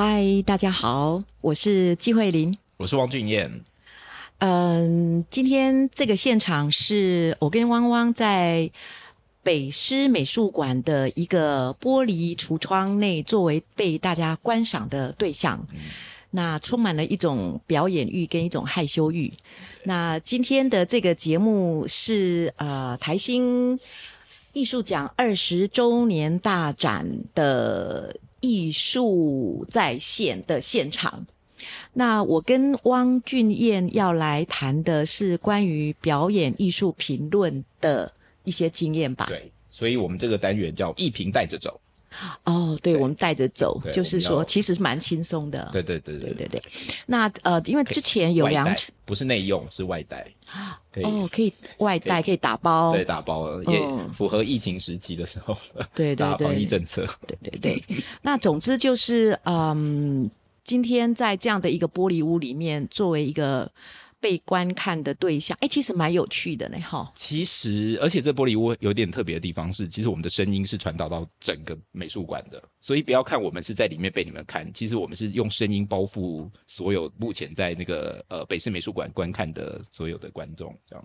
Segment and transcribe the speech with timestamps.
[0.00, 2.56] 嗨，大家好，我是季慧玲。
[2.76, 3.50] 我是王俊彦。
[4.38, 8.70] 嗯，今天这个现场是我跟汪汪在
[9.42, 15.66] 北师美术馆的一个玻璃橱窗内，作为被大家观赏的对象。
[16.30, 19.32] 那充满了一种表演欲跟一种害羞欲。
[19.82, 23.76] 那今天的这个节目是呃台新
[24.52, 27.04] 艺术奖二十周年大展
[27.34, 31.26] 的艺术在线的现场。
[31.92, 38.12] 那我跟汪俊彦要来谈的是关于表演艺术评论的
[38.44, 39.26] 一些经验吧。
[39.28, 41.80] 对，所以我们这个单元叫一评带着走。
[42.44, 45.68] 哦，对，我们带着走，就是说，其实是蛮轻松的。
[45.72, 46.62] 对对对对对对。
[47.06, 50.26] 那呃，因为之前有两场，不是内用，是外带。
[51.02, 52.92] 哦，可以外带，可以打包。
[52.92, 53.80] 对，打包也
[54.16, 55.56] 符合疫情时期的时候。
[55.94, 57.06] 对 对对，防疫政策。
[57.26, 58.02] 对对对。
[58.22, 60.30] 那总之就是，嗯，
[60.64, 63.70] 今天在这样的一个玻璃屋里面，作为一个。
[64.20, 67.10] 被观看的对象，哎，其实蛮有趣的呢，哈。
[67.14, 81.04] 其实，而且这玻璃屋有点特别的地方是，其实我们的声音是传导到整个美术馆的，所以不要看我们是在里面被你们看，其实我们是用声音包覆所有目前在那个呃北市美术馆观看的所有的观众，这样。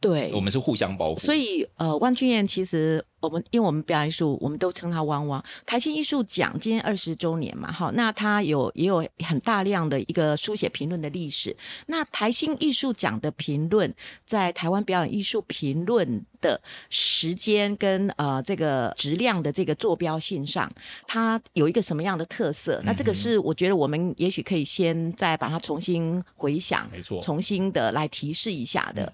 [0.00, 1.18] 对，我们是互相包覆。
[1.18, 5.42] 所以，呃，汪俊彦其实我们因为我们表演艺术，我们都称他汪汪。
[5.66, 11.56] 台新艺术奖今天二十周年嘛，哈，那他有也有很大量的一个书写评论的历史。
[11.86, 20.70] 那台新艺术奖的评论，在台湾表演艺术评论的时间跟呃这个质量的这个坐标性上，
[21.06, 22.80] 它有一个什么样的特色？
[22.84, 29.12] 那这个是我觉得我们也许可以先再把它重新回想，没错，重新的来提示一下的。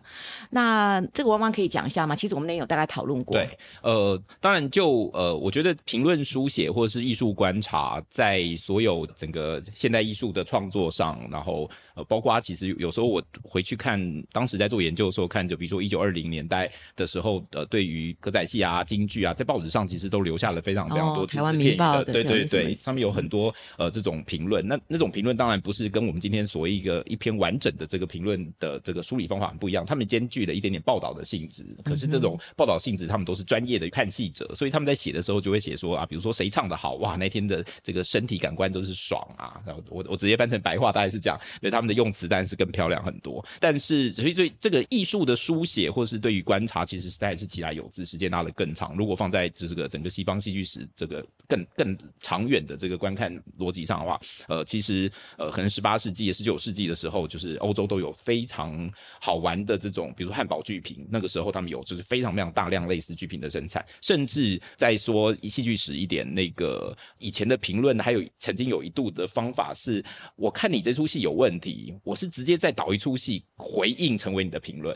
[0.50, 2.14] 那那这个汪汪可以讲一下吗？
[2.14, 3.34] 其实我们那有大概讨论过。
[3.36, 3.99] 对，呃，
[4.40, 12.04] 当然就呃，我觉得评论书写或者是艺术观察，在所有整个现代艺术的创作上，然后呃。
[12.10, 14.00] 包括其实有时候我回去看，
[14.32, 24.66] 当时在做研究的时候看，就比如说一九二零年代的时候，呃，对于歌仔戏啊、京剧啊，在报纸上其实都留下了非常非常多台湾民报的，对对对，上面有很多呃这种评论。
[24.66, 31.64] 那那种评论当然不是跟我们今天所谓一个一篇完整的这个评论的这个梳理方法很不一样，他们兼具了一点点报道的性质。
[31.84, 39.60] 可是这种报道性质，他们都是专业的看戏者，所以他们在写的时候就会写说啊，比如说谁唱的好哇，那天的这个身体感官都是爽啊。
[39.66, 48.94] 然后我我直接翻成白话，大概是这样，对他们的用词，当然是更漂亮很多，但是所以对这个艺术的书写，或是对于观察，其实实在是其他有字，时间拉的更长。
[48.96, 58.90] 如果放在这个整个西方戏剧史这个更更长远的这个观看逻辑上的话，呃，其实呃，可能十八世纪、十九世纪的时候，就是欧洲都有非常
[59.20, 70.04] 好玩的这种，比如汉堡剧评，那个时候他们有就是非常非常大量类似剧评的生产，甚至在说戏剧史一点，那个以前的评论，还有曾经有一度的方法是，
[70.36, 72.60] 我看你这出戏有问题，我是直接。
[72.60, 74.94] 再导一出戏回应成为你的评论，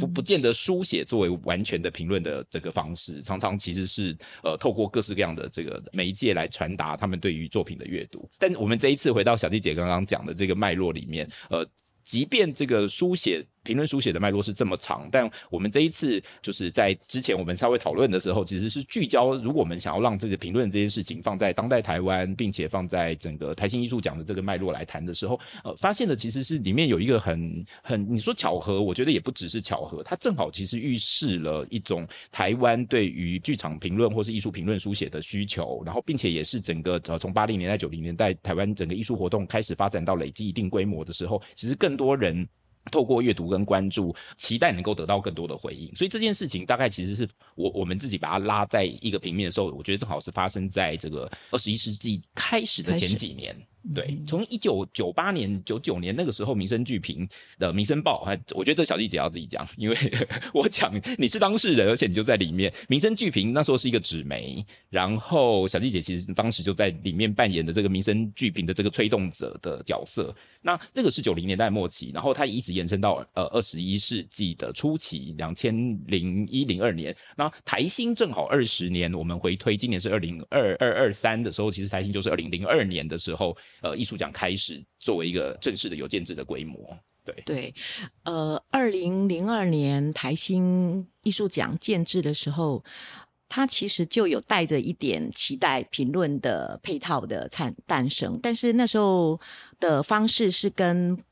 [0.00, 8.26] 不不见得书写作为完全的评论的这个方式，常常其实是呃透过各式各样的这个媒介来传达他们对于作品的阅读。
[8.38, 11.68] 但我们这一次回到小季姐刚刚讲的这个脉络里面，呃，
[12.02, 13.44] 即便这个书写。
[13.64, 42.48] 评论书写的脉络是这么长，但我们这一次就是在之前我们稍微讨论的时候，其实是聚焦，如果我们想要让这个评论这件事情放在当代台湾，并且放在整个台新艺术奖的这个脉络来谈的时候，呃，发现的其实是里面有一个很很你说巧合，我觉得也不只是巧合，它正好其实预示了一种台湾对于剧场评论或是艺术评论书写的需求，然后并且也是整个呃从八零年代九零年代台湾整个艺术活动开始发展到累积一定规模的时候，其实更多人。
[42.90, 45.94] 透过阅读跟关注，期待能够得到更多的回应。
[45.94, 53.56] 所以这件事情大概其实是我我们自己把它拉在一个平面的时候，我觉得正好是发生在这个二十一世纪开始的前几年。
[53.94, 59.96] 对，从一九九八年、九九年那个时候，民生剧评的《民生报》，还我觉得这小丽姐要自己讲，因为
[60.54, 62.72] 我讲你是当事人，而且你就在里面。
[62.88, 70.32] 民生剧评那时候是一个纸媒，然后小丽姐其实当时就在里面扮演的这个民生剧评的这个推动者的角色。
[70.60, 75.74] 那这个是九零年代末期，然后它一直延伸到呃二十一世纪的初期，两千
[76.06, 77.14] 零一零二年。
[77.36, 83.56] 那台新正好二十年，我们回推，今年是二零二二二三的时候，其实台新就是二零零二年的时候。
[83.82, 87.74] 呃，艺术奖开始作为一个正式的有建制的规模，对对，
[88.22, 92.84] 呃，二零零二年台新艺术奖建制的时候，
[93.48, 99.40] 它其实就有带着一点期待评论的配套的产诞生，但是那时候
[99.80, 101.22] 的方式是跟不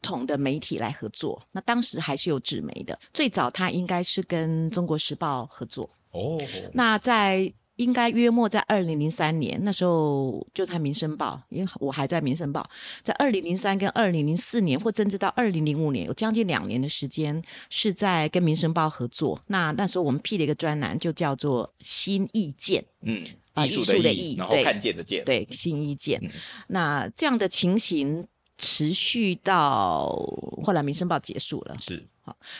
[0.00, 6.40] 同的媒体来合作，那当时还是有纸媒的，最早它应该是跟中国时报合作哦，
[6.72, 7.52] 那在。
[7.76, 12.60] 应该约莫在二零零三年，那时候就是他《民生报》，因为我还在《民生报》，
[13.02, 19.40] 在二零零三跟二零零四年，或甚至到二零零五年，有将近两年的时间是在跟《民生报》合作。
[19.48, 26.18] 那那时候我们辟了一个专栏，就叫做“新意见”，嗯，啊艺术的艺术的艺然后看见的见，对，新意见。
[26.22, 26.30] 嗯
[26.68, 28.26] 那这样的情形
[28.58, 30.08] 持续到
[30.62, 32.00] 后来《民生报》结束了，是，《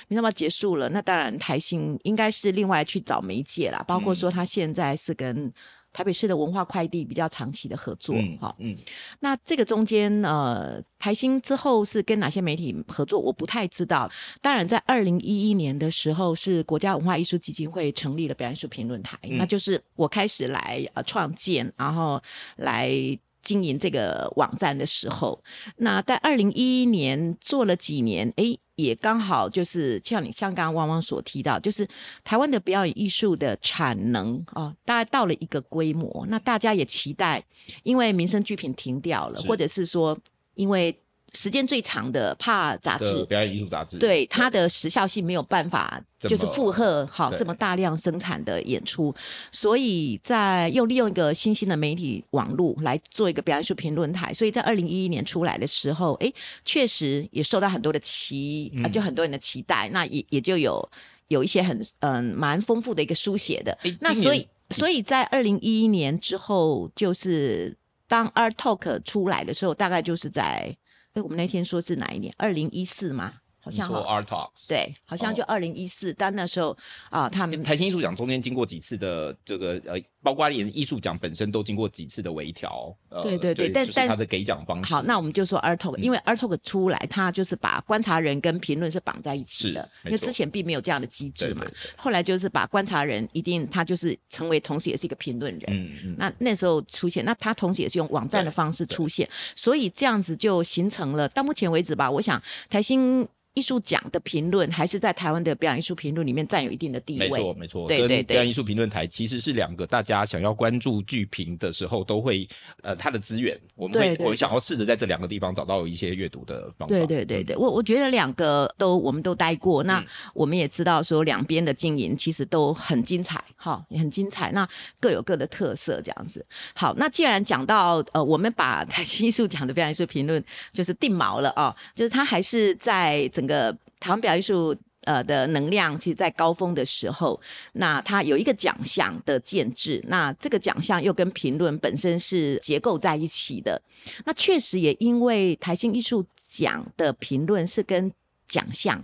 [0.08, 5.52] 民生报》结束了，那当然台新应该是另外去找媒介啦，包括说他现在是跟
[5.92, 8.76] 台北市的文化快递比较长期的合作，嗯、嗯，
[9.20, 14.10] 那这个中间，呃，台新之后是跟哪些媒体合作，我不太知道。
[14.42, 22.22] 当然，在二零一一年的时候，是国家文化艺术基金会成立了表演艺术评论台，嗯那就是我开始来呃创建，然后
[22.56, 23.18] 来。
[23.46, 25.40] 经营这个网站的时候，
[25.76, 31.88] 那在二零一一年做了几年，诶，也刚好就是像你像刚刚汪汪所提到，就是
[32.25, 37.44] 台湾的表演艺术的产能啊、大概到了一个规模，那大家也期待，
[37.84, 40.19] 因为民生剧品停掉了，或者是说
[40.54, 41.00] 因为
[41.37, 43.25] 时间最长的怕杂志。
[43.27, 47.38] 表演艺术杂志，对它的时效性没有办法，就是负荷好对。
[47.38, 49.15] 这么大量生产的演出，
[49.53, 56.33] 所以在又利用一个新兴的媒体网络来做一个表演艺术评论台，所以在二零一一年出来的时候，哎，
[56.65, 60.88] 确实也受到很多的期，就很多人的期待，那也也就有
[61.29, 67.77] 有一些很嗯蛮丰富的一个书写的，那所以所以在二零一一年之后，就是
[68.09, 70.75] 当 Art Talk 出来的时候，大概就是在
[71.16, 72.34] 哎，我们那天说是哪一年？
[72.36, 73.32] 二零一四吗？
[73.66, 76.76] 好像说 Art Talks，对，好像就哦二零一四，但那时候
[77.10, 82.96] 啊，他们台新艺术奖中间经过几次的这个呃，包括连艺术奖本身都经过几次的微调。
[83.08, 84.94] 呃、对对对但但就是它的给奖方式。
[84.94, 91.62] 好，那我们就说 Art Talk，、嗯因为 Art Talk 出来，他就是把观察人跟评论是绑在一起的，因为之前并没有这样的机制嘛。
[91.62, 95.64] 对对对，后来就是把观察人一定他就是成为，同时也是一个评论人。
[95.68, 101.28] 嗯嗯，那那时候出现，那他同时也是用网站的方式出现，所以这样子就形成了。
[101.30, 103.26] 到目前为止吧，我想台新
[103.56, 107.55] 艺术奖的评论还是在台湾的表演艺术评论里面占有一定的地位没错。
[107.55, 112.47] 没错，对对对表演艺术评论台其实是两个大家想要关注剧评的时候都会
[112.82, 116.94] 呃它的资源，我们会我们想要试着在这两个地方找到一些阅读的方法。
[116.94, 124.69] 对对对对，我我觉得两个都我们都待过，那嗯我们也知道说两边的经营其实都很精彩，哈，也很精彩，那
[125.00, 126.44] 各有各的特色这样子。
[126.75, 130.44] 好，那既然讲到呃，我们把台新艺术奖的表演艺术评论
[130.75, 134.76] 就是定锚了啊、就是它还是在整个台湾表演艺术。
[135.06, 137.40] 呃的能量，其实在高峰的时候，
[137.75, 143.81] 那它有一个奖项的建制，那这个奖项又跟评论本身是结构在一起的，
[144.25, 148.12] 那确实也因为台新艺术奖的评论是跟
[148.48, 149.00] 奖项、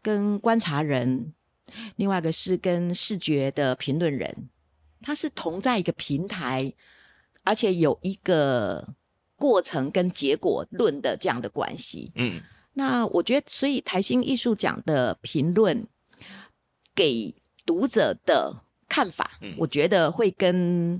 [0.00, 1.34] 跟观察人，
[1.96, 4.48] 另外一个是跟视觉的评论人，
[5.02, 6.72] 它是同在一个平台，
[7.44, 8.88] 而且有一个
[9.36, 12.10] 过程跟结果论的这样的关系。
[12.14, 12.40] 嗯，
[12.80, 15.86] 那我觉得，所以台新艺术奖的评论
[16.94, 17.34] 给
[17.66, 18.56] 读者的
[18.88, 20.98] 看法，嗯我觉得会跟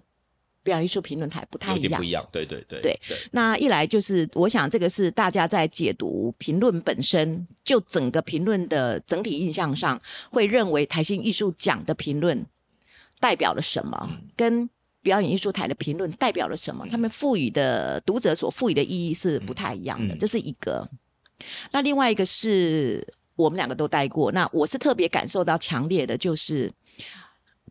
[0.63, 2.05] 表演艺术评论台不太一样不。
[2.05, 2.29] 一样。
[2.31, 9.99] 对对对对对，那一来就是，我想这个是大家在解读评论本身，就整个评论的整体印象上，
[10.31, 12.45] 会认为台新艺术奖的评论
[13.19, 14.69] 代表了什么，嗯跟
[15.03, 20.87] 表演艺术台的评论代表了什么，他们赋予的读者所赋予的意义是不太一样的，这是一个。
[21.73, 23.07] 那另外一个是
[23.37, 26.73] 我们两个都待过，那我是特别感受到强烈的，就是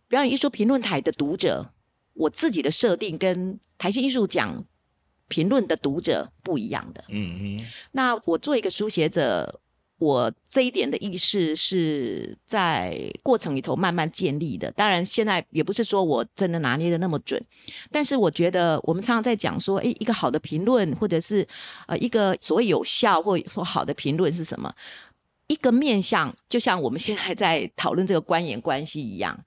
[0.08, 1.72] 表演艺术评论台的读者，
[2.14, 4.66] 我自己的设定跟台新艺术奖
[5.28, 7.04] 评论的读者不一样的。
[7.10, 9.62] 嗯嗯那我做一个书写者，
[10.00, 14.72] 我这一点的意识是在过程里头慢慢建立的。
[14.72, 17.40] 当然，现在也不是说我真的拿捏的那么准，
[17.92, 21.48] 但是我觉得我们常常在讲说，诶，一个好的评论，或者是
[21.86, 24.74] 呃一个所谓有效或或好的评论是什么？
[25.48, 29.38] 一个面向，就像我们现在在讨论这个官言关系一样。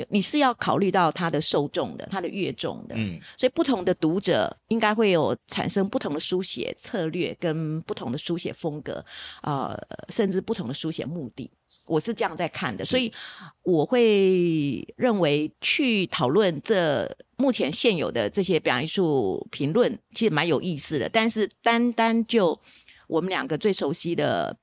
[0.00, 9.04] 就你是要考虑到他的受众的，他的阅众的，嗯所以不同的读者应该会有产生不同的书写策略跟不同的书写风格，
[9.42, 9.78] 呃，
[10.08, 11.50] 甚至不同的书写目的。
[11.86, 13.12] 我是这样在看的，所以
[13.62, 21.08] 我会认为去讨论这目前现有的这些表演艺术评论，其实蛮有意思的。
[21.08, 22.56] 但是单单就
[23.08, 24.56] 我们两个最熟悉的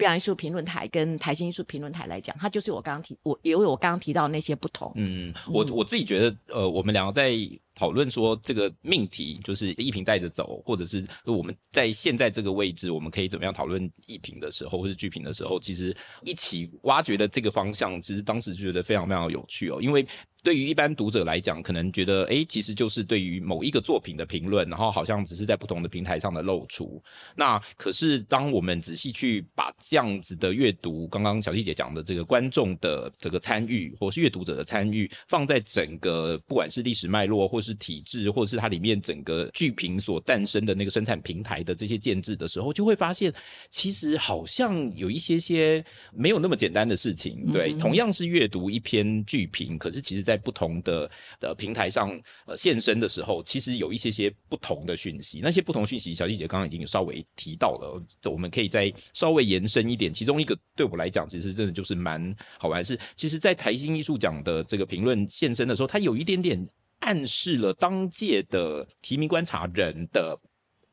[0.00, 4.90] 表演艺术评论台跟台新艺术评论台来讲，它就是我刚刚提我也有我刚刚提到那些不同。
[4.96, 7.36] 嗯，我我自己觉得，呃，我们两个在
[7.80, 20.06] 讨论说这个命题就是一平带着走，或者是我们在现在这个位置，我们可以怎么样讨论一平的时候，或是剧评的时候，其实一起挖掘的这个方向，其实当时就觉得非常非常有趣哦，因为。
[20.42, 26.98] 对于一般读者来讲，可能觉得，哎，其实就是对于某一个作品的评论，然后好像只是在不同的平台上的露出。
[27.36, 43.34] 那可是当我们仔细去把这样子的阅读，刚刚小七姐讲的这个观众的这个参与，或是阅读者的参与，放在整个不管是历史脉络，或是体制，或是它里面整个剧评所诞生的那个生产平台的这些建制的时候，就会发现，
[43.68, 47.52] 其实好像有一些些没有那么简单的事情。
[47.52, 50.20] 对，同样是阅读一篇剧评，可是其实。
[50.20, 51.10] 在不同的
[51.40, 52.10] 呃平台上
[52.46, 55.40] 呃现身的时候，其实有一些些不同的讯息。
[55.42, 58.00] 那些不同讯息，小丽姐刚刚已经稍微提到了，
[58.30, 60.12] 我们可以再稍微延伸一点。
[60.12, 66.68] 其中一个对我来讲，其实真的就是蛮好玩，是其实，在台新艺术奖的这个评论现身的时候，它有一点点
[67.00, 70.38] 暗示了当届的提名观察人的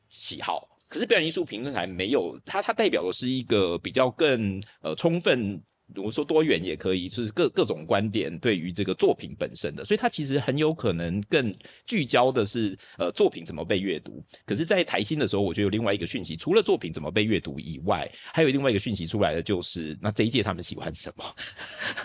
[0.08, 0.68] 喜好。
[0.88, 5.62] 可是表演艺术评论还没有，它它代表的是一个比较更呃充分。
[5.94, 11.54] 如果说多元也可以，就是各各种观点对于这个作品本身的，所以它其实很有可能更
[11.86, 14.22] 聚焦的是呃作品怎么被阅读。
[14.44, 21.36] 可是，在台新的时候，我觉得有另外一个讯息，除了作品怎么被阅读以外，还有另外一个讯息出来的就是，那这一届他们喜欢什么？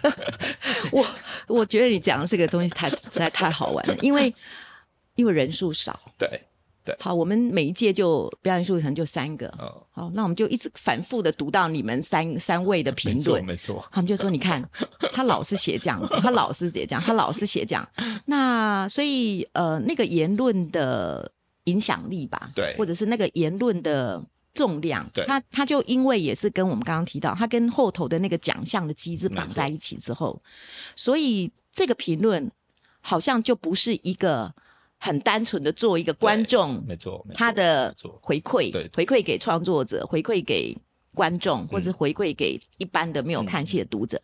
[0.92, 1.06] 我
[1.48, 4.34] 我觉得你讲的这个东西太实在太好玩了，因为
[5.16, 6.42] 因为人数少，对。
[7.00, 9.50] 好，我们每一届就表演数可能就三个。
[9.92, 13.86] 好，那我们就一直反复的读到你们三三位的评论，没错。
[13.92, 14.68] 他们就说：“你看，
[15.13, 17.88] 他老是写这样子，他老是写这样，他老是写这样。”
[18.25, 21.32] 那所以呃，那个言论的
[21.66, 24.22] 影响力吧，对，或者是那个言论的
[24.54, 30.42] 重量，对，他他就因为也是跟我们刚刚提到，他跟后头的那个奖项的机制绑在一起之后，
[30.96, 32.52] 所以这个评论
[33.00, 34.54] 好像就不是一个。
[35.03, 40.74] 很单纯的做一个观众，没错，他的回馈，对，回馈给创作者，回馈给
[41.13, 44.22] 观众，或者回馈给一般的没有看戏的读者，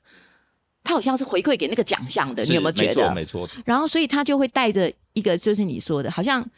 [0.82, 3.14] 他好像是回馈给那个奖项的，你有没有觉得？
[3.14, 6.50] 没错，然后所以他就会带着一个，就是你说的，好像。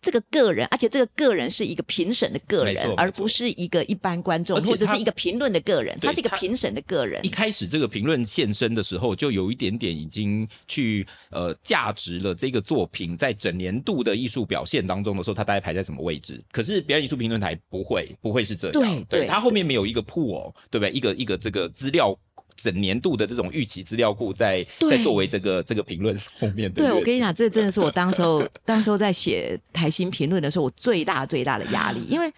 [0.00, 7.24] 这个个人，而且这个个人是一个评审的个人，而不是一个一般观众或者是一个评论的个人，他是一个评审的个人。
[7.24, 16.42] 一开始这个评论现身的时候，就有一点点已经去呃价值了这个作品在整年度的艺术表现当中的时候，他大概排在什么位置？
[16.52, 19.04] 可是表演艺术评论台不会，不会是这样。
[19.08, 20.92] 对，他后面没有一个铺哦，对不对？
[20.92, 22.16] 一个一个这个资料。
[22.58, 26.82] 整年度的这种预期资料库，在在作为这个这个评论后面的。
[26.82, 32.30] 对，我跟你讲，这真的是我当时候 当时候在写台新评论的时候，我最大最大的压力， 因为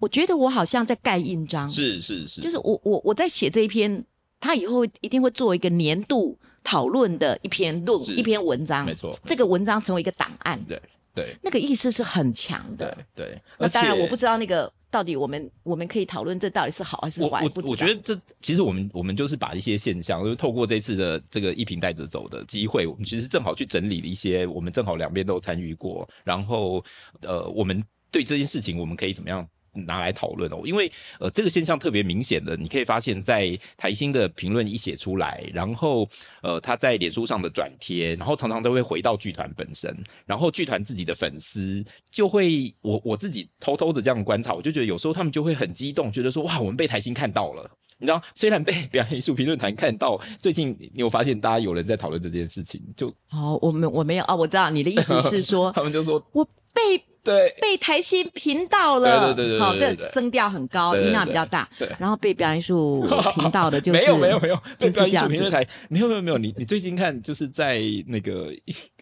[0.00, 1.68] 我觉得我好像在盖印章。
[1.68, 4.04] 是是是，就是我我我在写这一篇，
[4.40, 10.60] 他以后一定会做一个年度讨论的一篇论一篇文章，没错，这个文章成为一个档案。
[10.68, 10.82] 对
[11.14, 12.98] 对，那个意思是很强的。
[13.14, 14.72] 对，那当然我不知道那个。
[14.90, 17.42] 到底我们我们可以讨论这到底是好还是坏？
[17.42, 26.82] 我我我觉得这其实我们我们就是把一些现象，就是透过这次的这个一瓶带着走的机会，我们其实正好去整理了一些，我们正好两边都参与过，然后
[27.22, 29.46] 呃，我们对这件事情我们可以怎么样？
[29.84, 30.90] 拿来讨论哦，因为
[31.20, 36.08] 呃，这个现象特别明显的，你可以发现，在台新的评论一写出来，然后
[36.42, 57.04] 呃，他在脸书上的转贴，然后常常都会回到剧团本身，然后剧团自己的粉丝就会，我我自己偷偷的这样观察，我就觉得有时候他们就会很激动，觉得说哇，我们被台新看到了，你知道，虽然被表演艺术评论团看到，最近你有发现大家有人在讨论这件事情，就哦，我们我没有哦，我知道你的意思是说， 他们就说我被。
[57.26, 61.68] 对，被台新频道了，对对对对，好，这声调很高，音量比较大。
[61.78, 63.04] 对，然后被表演术
[63.34, 65.50] 频道的，就是没有没有没有， 就是这样子。
[65.50, 68.52] 台没有没有没有，你你最近看就是在那个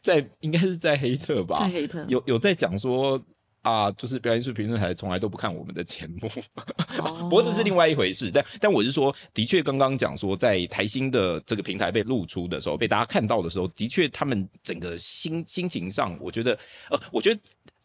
[0.03, 3.21] 在应该是在黑特吧，在黑特有有在讲说
[3.63, 6.29] 啊，就是表演术评论台从来都不看我们的节目，
[7.29, 8.31] 不过这是另外一回事。
[8.33, 16.53] 但但我是说，的确刚刚讲说，在台新的这个平台被露出的时候，被大家看到的时候，的确他们整个心心情上，我觉得
[16.91, 17.41] 呃，我觉得。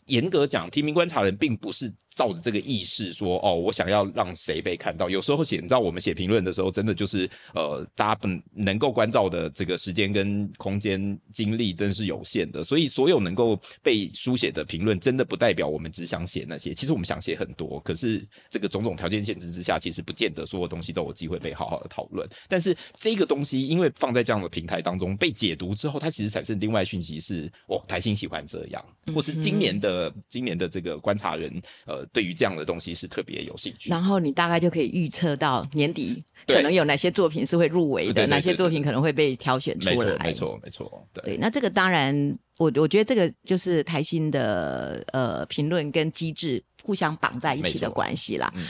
[0.10, 1.94] 严格讲，提名观察人并不是。
[2.20, 5.10] 照着这个意识说哦，我想要让谁被看到？
[5.10, 16.74] 有时候写，你知道，我们写评论的时候，真的就是呃，大家本能够关照的这个时间跟空间精力真的是有限的，所以所有能够被书写的评论，真的不代表我们只想写那些。
[16.74, 22.28] 其实我们想写很多，可是这个种种条件限制之下，其实不见得所有东西都有机会被好好的讨论。
[22.50, 28.86] 但是这个东西，因为放在这样的平台当中被解读之后，它其实产生另外讯息是：哦，台新喜欢这样，
[29.16, 31.50] 或是今年的今年的这个观察人
[31.86, 32.06] 呃。
[32.12, 40.18] 对于这样的东西是特别有兴趣，然后你大概就可以预测到年底可能有哪些作品是会入围的，哪些作品可能会被挑选出来。
[40.24, 41.38] 没错，没错，对。
[41.38, 48.52] 那这个当然，我我觉得这个就是台新的呃评论跟机制互相绑在一起的关系啦。
[48.56, 48.64] 嗯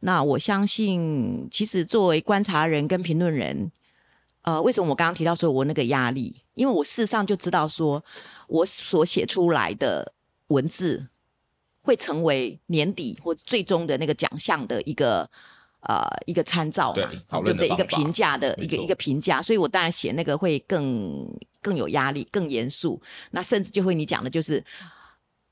[0.00, 3.72] 那我相信，其实作为观察人跟评论人，
[4.42, 6.42] 呃，为什么我刚刚提到说我那个压力？
[6.52, 8.04] 因为我事实上就知道说，
[8.46, 10.12] 我所写出来的
[10.48, 11.08] 文字
[11.86, 15.30] 会成为年底或最终的那个奖项的一个。
[15.88, 17.08] 呃，一个参照嘛，
[17.44, 17.68] 对不对？
[17.68, 21.24] 一个评价的一个一个评价，所以我当然写那个会更
[21.62, 23.00] 更有压力，更严肃。
[23.30, 24.60] 那甚至就会你讲的就是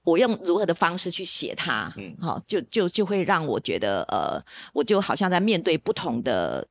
[0.02, 6.66] 我用如何的方式去写它，嗯好、就就就会让我觉得呃，我就好像在面对不同的。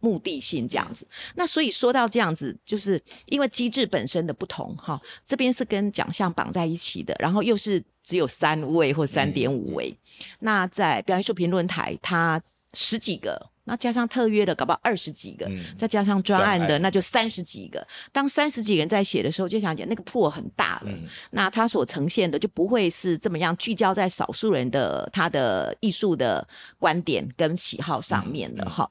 [0.00, 9.94] 目的性这样子，那所以说到这样子，就是因为机制本身的不同哈，这边是跟奖项绑在一起的，然后又是只有三位或三点五位，
[10.40, 12.40] 那在表演艺术评论台，它
[12.72, 17.86] 十几个，那加上特约的，搞不好二十几个，嗯再加上专案的，那就三十几个。
[18.10, 20.90] 当三十几个人在写的时候，就想讲那个破很大了。
[20.90, 26.46] 嗯那他所呈现的就不会是这么样聚焦在少数人的他的艺术的
[26.78, 28.90] 观点跟喜好上面的嗯嗯哈、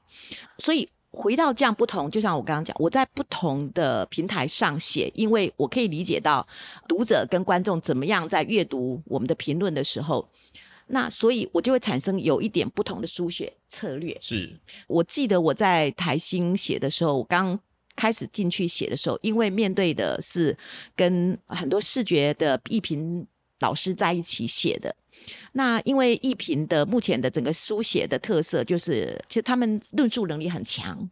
[0.58, 0.88] 所以。
[1.12, 6.46] 回到这样不同，就像我刚刚讲，我在不同的平台上写，因为我可以理解到
[6.86, 10.28] 读者跟观众怎么样在阅读我们的评论的时候，
[10.86, 14.16] 那所以我就会产生有一点不同的书写策略。
[14.20, 17.58] 是我记得我在台新写的时候，我刚
[17.96, 20.56] 开始进去写的时候，因为面对的是
[20.94, 23.26] 跟很多视觉的艺评
[23.58, 24.94] 老师在一起写的。
[25.52, 31.10] 那因为易平的目前的整个书写的特色，就是其实他们论述能力很强，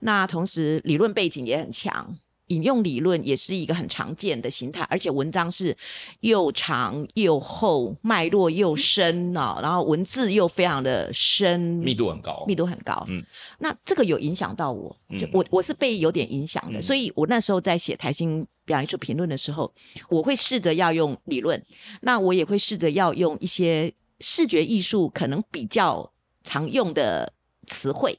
[0.00, 2.18] 那同时理论背景也很强。
[2.48, 5.74] 引用理论也是一个很常见的形态，而且文章是
[6.20, 13.06] 又长又厚，脉络又深啊、然后文字又非常的深，密度很高，密度很高。
[13.08, 13.24] 嗯，
[13.58, 19.72] 那这个有影响到我，就嗯我我是被有点影响的，嗯所以我那时候在写台新表演艺术评论的时候，
[20.08, 21.62] 我会试着要用理论，
[22.02, 26.12] 那我也会试着要用一些视觉艺术可能比较
[26.44, 27.32] 常用的
[27.66, 28.18] 词汇，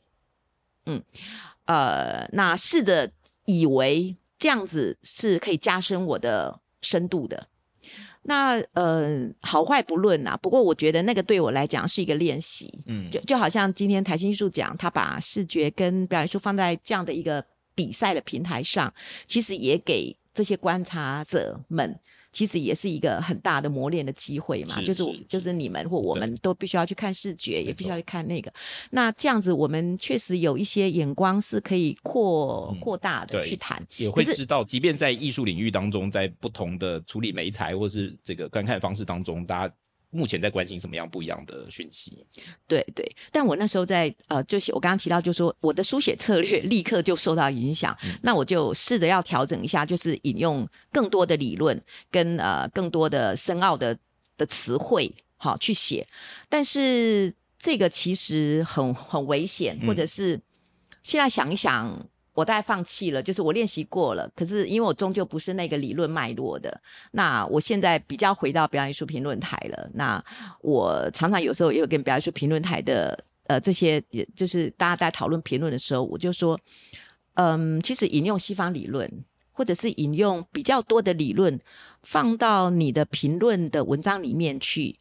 [0.85, 1.01] 嗯，
[1.65, 3.11] 呃，那试着
[3.45, 7.47] 以为这样子是可以加深我的深度的。
[8.25, 18.93] 那呃，好坏不论啊，不过我觉得那个对我来讲是一个练习，嗯就就好像今天台新艺术奖，他把视觉跟表演艺术放在这样的一个比赛的平台上，
[19.27, 21.99] 其实也给这些观察者们，
[22.31, 24.79] 其实也是一个很大的磨练的机会嘛。
[24.79, 28.51] 是就是我是就是你们或我们都必须要去看视觉，也必须要去看那个。
[28.89, 33.81] 那这样子，我们确实有一些眼光是可以扩嗯扩大的去谈。
[33.97, 39.75] 也会知道，即便在艺术领域当中，在不同的处理媒材或是这个观看方式当中，大家
[40.13, 42.25] 目前在关心什么样不一样的讯息？
[42.67, 53.97] 对对，但我那时候在呃，就是我刚刚提到，就是说我的书写策略立刻就受到影响，嗯那我就试着要调整一下，就是引用更多的理论跟呃更多的深奥的
[54.37, 56.07] 的词汇，好去写。
[56.47, 60.39] 但是这个其实很很危险，或嗯者是
[61.01, 62.07] 现在想一想。
[62.33, 69.89] 我大概放弃了，就是我练习过了，可是因为我终究不是那个理论脉络的，那我现在比较回到表演艺术评论台了。
[69.93, 70.23] 那
[70.61, 76.59] 我常常有时候也有跟表演艺术评论台的呃这些，也就是大家在讨论评论的时候，我就说，
[77.35, 79.07] 嗯，其实引用西方理论，
[79.51, 81.59] 或者是引用比较多的理论，
[82.01, 84.99] 放到你的评论的文章里面去。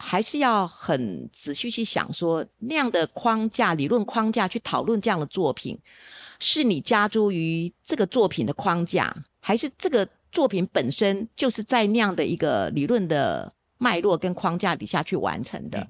[0.00, 5.76] 还是要很仔细去想说，那样的框架、理论框架去讨论这样的作品，
[6.38, 15.78] 是你加诸于这个作品的框架，还是这个作品本身就是在那样的一个理论的脉络跟框架底下去完成的？
[15.80, 15.88] 嗯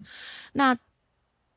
[0.53, 0.79] 那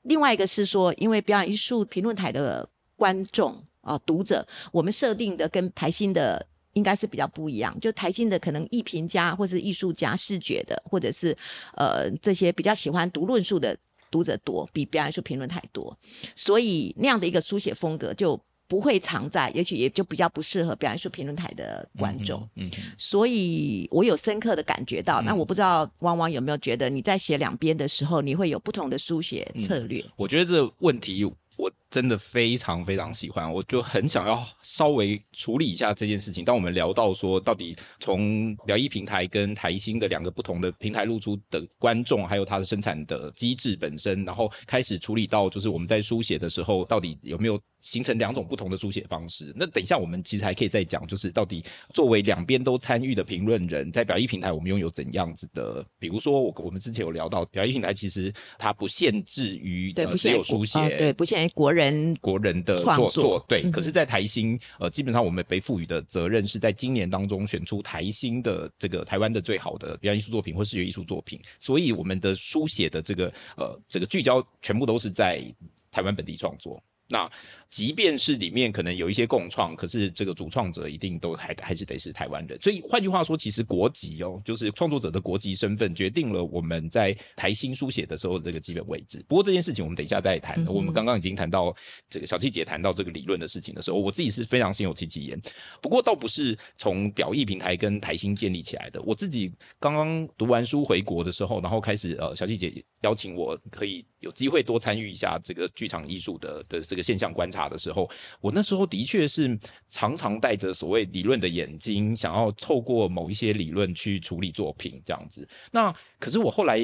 [0.04, 6.46] 另外一个是说，因为表演艺术评论台的观众啊、读者，我们设定的跟台新的。
[6.74, 11.38] 应该是比较不一样，就台新的可能艺评家或是艺术家、视觉的，或者是
[11.76, 13.78] 呃这些比较喜欢读论述的
[14.10, 15.94] 读者多，比表演艺术评论台多，
[16.34, 22.48] 所以那样的一个书写风格就不会常在，也许也就比较不适合表演艺术评论台的观众。
[22.56, 30.02] 嗯，所以我有深刻的感觉到，那嗯我不知道汪汪有没有觉得你在写两边的时候，你会有不同的书写策略？
[30.16, 31.26] 我觉得这个问题
[31.58, 36.46] 我真的非常非常喜欢，我就很想要稍微处理一下这件事情。
[36.46, 49.54] 当我们聊到说，到底从表艺平台跟台新的两个不同的平台露出的观众，还有它的生产的机制本身，然后开始处理到就是我们在书写的时候，到底有没有形成两种不同的书写方式？
[49.54, 51.62] 那等一下我们其实还可以再讲，就是到底
[51.94, 55.86] 作为两边都参与的评论人，在表艺平台我们拥有怎样子的？
[56.00, 63.64] 比如说我我们之前有聊到表艺平台，其实它不限制于对，呃只有书写，对，不限于国人人国人的创作作对。
[63.64, 75.44] 嗯可是，在台新呃，基本上我们被赋予的责任是在今年当中选出台新的这个台湾的最好的表演艺术作品或视觉艺术作品，所以我们的书写的这个呃这个聚焦全部都是在
[75.90, 76.82] 台湾本地创作。
[77.08, 77.30] 那
[77.72, 82.60] 即便是里面可能有一些共创，可是这个主创者一定都还还是得是台湾人。
[82.62, 89.24] 所以换句话说，其实国籍哦，就是创作者的国籍身份，决定了我们在台新书写的时候的这个基本位置。
[89.26, 90.64] 不过这件事情我们等一下再谈。
[90.68, 91.74] 我们刚刚已经谈到
[92.10, 95.42] 这个小七姐谈到这个理论的事情的时候，我自己是非常心有戚戚焉。
[95.82, 99.02] 不过倒不是从表意平台跟台新建立起来的。
[99.04, 109.58] 我自己刚刚读完书回国的时候，然后开始呃，小七姐邀请我可以有机会多参与一下这个剧场艺术的的这个现象观察的时候，我那时候的确是
[109.90, 115.48] 常常带着所谓理论的眼睛，想要透过某一些理论去处理作品这样子。
[115.72, 116.80] 那可是我后来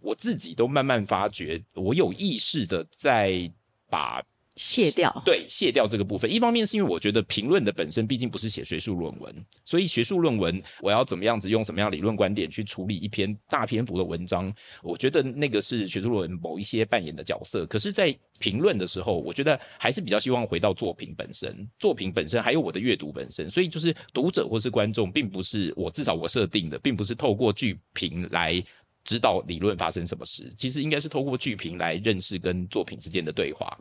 [0.00, 3.50] 我自己都慢慢发觉，我有意识的在
[3.88, 4.22] 把
[4.56, 5.22] 卸掉。
[5.24, 6.30] 对，卸掉这个部分。
[6.30, 9.34] 一方面是因为我觉得评论的本身毕竟不是写学术论文，
[9.64, 17.66] 所以学术论文我要怎么样子用什么样理论观点去处理一篇大篇幅的文章，我觉得那个是学术论文某一些扮演的角色。
[17.66, 23.50] 可是，在评论的时候，我觉得还是比较希望回到作品本身，作品本身还有我的阅读本身。
[23.50, 28.62] 所以，就是读者或是观众，并不是我至少我设定的，并不是透过剧评来。
[29.04, 33.76] 知道理论发生什么事，其实应该是透过剧评来认识跟作品之间的对话。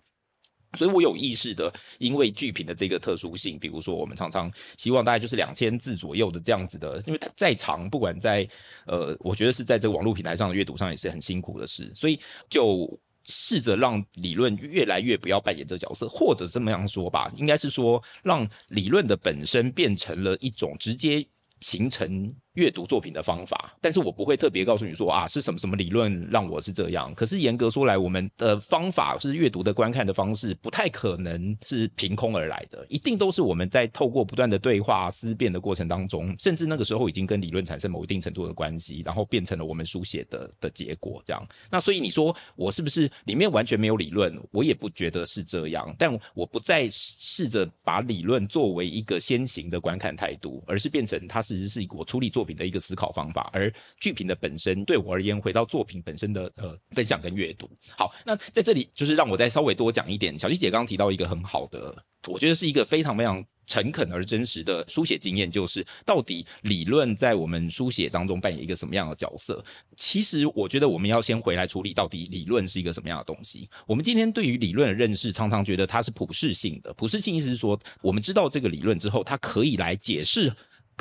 [0.77, 8.47] 所以我有意识的，因为剧评的这个特殊性，比如说我们常常希望大概就是两千字左右的这样子的，因为它再长，不管在
[8.87, 21.25] 呃，我觉得是在这个网络平台上的阅读上也是很辛苦的事，所以就试着让理论越来越不要扮演这个角色，或者这么样说吧，应该是说让理论的本身变成了一种直接
[21.59, 27.13] 形成阅读作品的方法，但是我不会特别告诉你说啊是什么什么理论让我是这样。
[27.15, 41.21] 可是严格说来，我们的方法是阅读的观看的方式，不太可能是凭空而来的，一定都是我们在透过不断的对话思辨的过程当中，甚至那个时候已经跟理论产生某一定程度的关系，然后变成了我们书写的的结果。
[41.25, 44.37] 这样，那所以你说我是不是里面完全没有理论？
[44.51, 57.69] 我也不觉得是这样，但我不再试着把理论作为一个先行的观看态度，而是变成它其实是我处理作作品的一个思考方法，而剧评的本身对我而言，回到作品本身的呃分享跟阅读。
[57.95, 60.39] 好，那在这里就是让我再稍微多讲一点。
[60.39, 61.95] 小溪姐刚刚提到一个很好的，
[62.27, 69.63] 我觉得是一个非常非常诚恳而真实的书写经验，就是到底理论在我们书写当中扮演一个什么样的角色？
[69.95, 73.69] 其实我觉得我们要先回来处理到底理论是一个什么样的东西。
[73.85, 76.91] 我们今天对于理论的认识，常常觉得它是普适性的。
[76.95, 80.51] 普适性意思是说，我们知道这个理论之后，它可以来解释。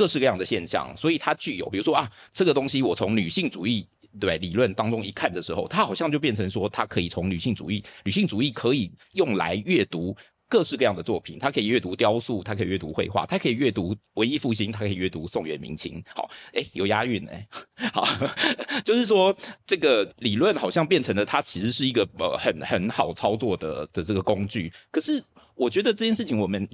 [0.00, 3.86] 各式各样的现象，所以它具有，比如说啊，这个东西我从女性主义
[4.18, 10.16] 对理论当中一看的时候，它好像就变成说，它可以从女性主义，女性主义可以用来阅读
[10.48, 16.02] 各式各样的作品，它可以阅读雕塑，它可以阅读绘画，它可以阅读文艺复兴，它可以阅读宋元明清。
[16.14, 17.46] 好，哎，有押韵哎，
[17.92, 18.08] 好，
[18.82, 19.36] 就是说
[19.66, 24.72] 这个理论好像变成了它其实是一个呃很很好操作的的这个工具。
[24.90, 25.22] 可是
[25.54, 26.66] 我觉得这件事情，我们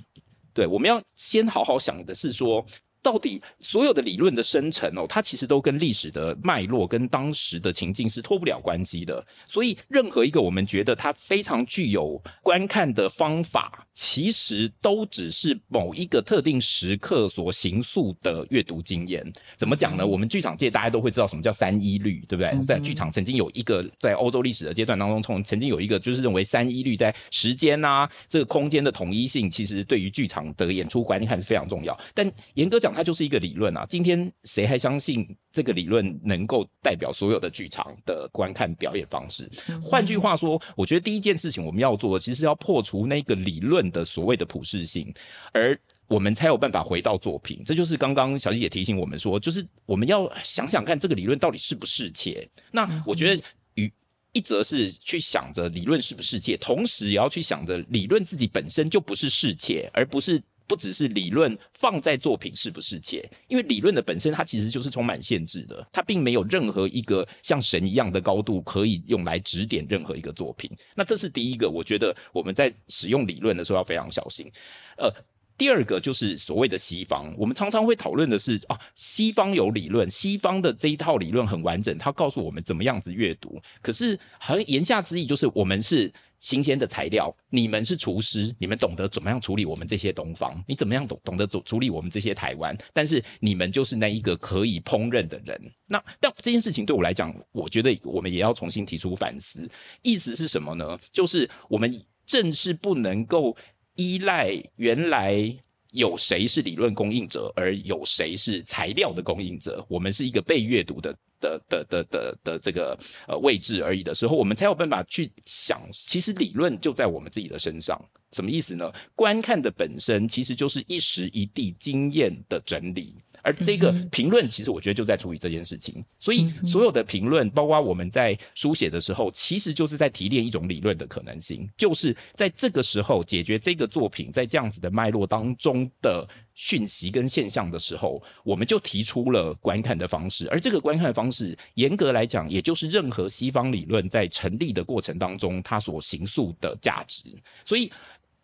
[0.55, 2.65] 对我们要先好好想的是说。
[3.07, 9.25] 到底所有的理论的生成哦，它其实都跟历史的脉络、跟当时的情境是脱不了关系的。
[9.47, 19.25] 所以，任何一个我们觉得它非常具有观看的方法，其实都只是某一个特定时刻所形塑的阅读经验。
[19.57, 20.05] 怎么讲呢？
[20.05, 22.61] 我们剧场界大家都会知道什么叫三一律，对不对？
[22.66, 31.97] 在剧场曾经有一个在欧洲历史的阶段当中，从曾经有一个就是认为三一律在时间啊这个空间的统一性，其实对于剧场的演出观看是非常重要。
[32.12, 33.85] 但严格讲，它就是一个理论啊！
[33.91, 39.47] 今天谁还相信这个理论能够代表所有的剧场的观看表演方式？
[39.83, 45.13] 换句话说，我觉得第一件事情我们要做，其实要破除那个理论的所谓的普适性，
[45.53, 45.79] 而
[46.09, 47.63] 我们才有办法回到作品。
[47.67, 52.49] 这就是刚刚小姐姐提醒我们说，就是我们要想想看这个理论到底是不是切。
[52.73, 53.43] 那我觉得
[53.75, 53.93] 与
[54.33, 60.43] 一则是去想着理论是不是切，同时也要去想着理论自己本身就不是世切，而不是。
[60.67, 70.71] 不只是理论放在作品是不是切，因为理论的本身它其实就是充满限制的，它并没有任何一个像神一样的高度可以用来指点任何一个作品。
[70.95, 74.51] 那这是第一个，我觉得我们在使用理论的时候要非常小心。
[74.99, 75.09] 呃，
[75.57, 83.63] 第二个就是所谓的西方，我们常常会讨论的是啊，西方有理论，西方的这一套理论很完整，它告诉我们怎么样子阅读。
[83.81, 86.13] 可是好像言下之意就是我们是。
[86.40, 95.61] 新鲜的材料，你们是厨师，你们懂得怎么样处理我们这些东方，你怎么样懂懂得处处理我们这些台湾，但是你们就是那一个可以烹饪的人。
[95.87, 99.68] 那但这件事情对我来讲，我觉得我们也要重新提出反思。
[100.03, 100.99] 意思是什么呢？
[101.11, 103.57] 就是我们正是不能够
[103.94, 105.57] 依赖原来。
[105.97, 109.85] 有谁是理论供应者，而有谁是材料的供应者？
[109.89, 117.99] 我们是一个被阅读的的的的的的这个呃位置而已的时候，我们才有办法去想，其实理论就在我们自己的身上。
[118.33, 118.93] 什么意思呢？
[119.15, 123.15] 观看的本身其实就是一时一地经验的整理。
[123.47, 126.05] 而这个评论，其实我觉得就在处理这件事情。
[126.19, 140.49] 所以所有的评论，包括我们在书写的时候，其实就是在提炼一种理论的可能性，就是在这个时候解决这个作品在这样子的脉络当中的讯息跟现象的时候，我们就提出了观看的方式。
[140.51, 147.23] 而这个观看的方式，严格来讲，也就是任何西方理论在成立的过程当中，它所形塑的价值。
[147.65, 147.93] 所以。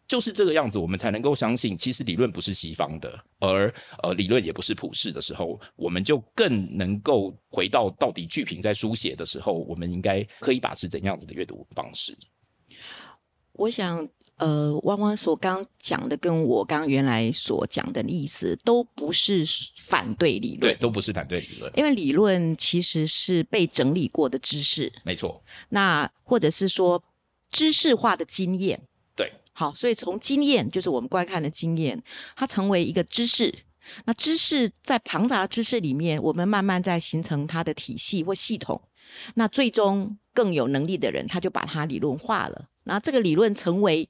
[0.08, 12.14] 就是这个样子，我们才能够相信，其实理论不是西方的，而呃，理论也不是普世的时候，我们就更能够回到到底剧评在书写的时候，我们应该可以把持怎样子的阅读方式。
[13.52, 19.44] 我想，呃，汪汪所刚讲的，跟我刚原来所讲的意思，都不是
[19.78, 25.42] 反对理论，对，都不是反对理论，因为理论其实是被整理过的知识，没错。
[25.70, 27.02] 那或者是说
[27.50, 28.82] 知识化的经验。
[29.54, 32.02] 好，所以从经验，就是我们观看的经验，
[32.34, 33.54] 它成为一个知识。
[34.04, 38.80] 那知识在庞杂的知识里面，我们慢慢在形成它的体系或系统。
[39.34, 42.68] 那最终更有能力的人，他就把它理论化了。
[42.84, 44.08] 那这个理论成为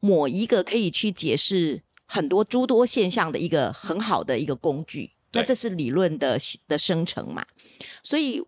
[0.00, 5.12] 某一个可以去解释很多诸多现象的一个很好的一个工具。
[5.32, 7.46] 那这是理论的的生成嘛？
[8.02, 8.42] 所以。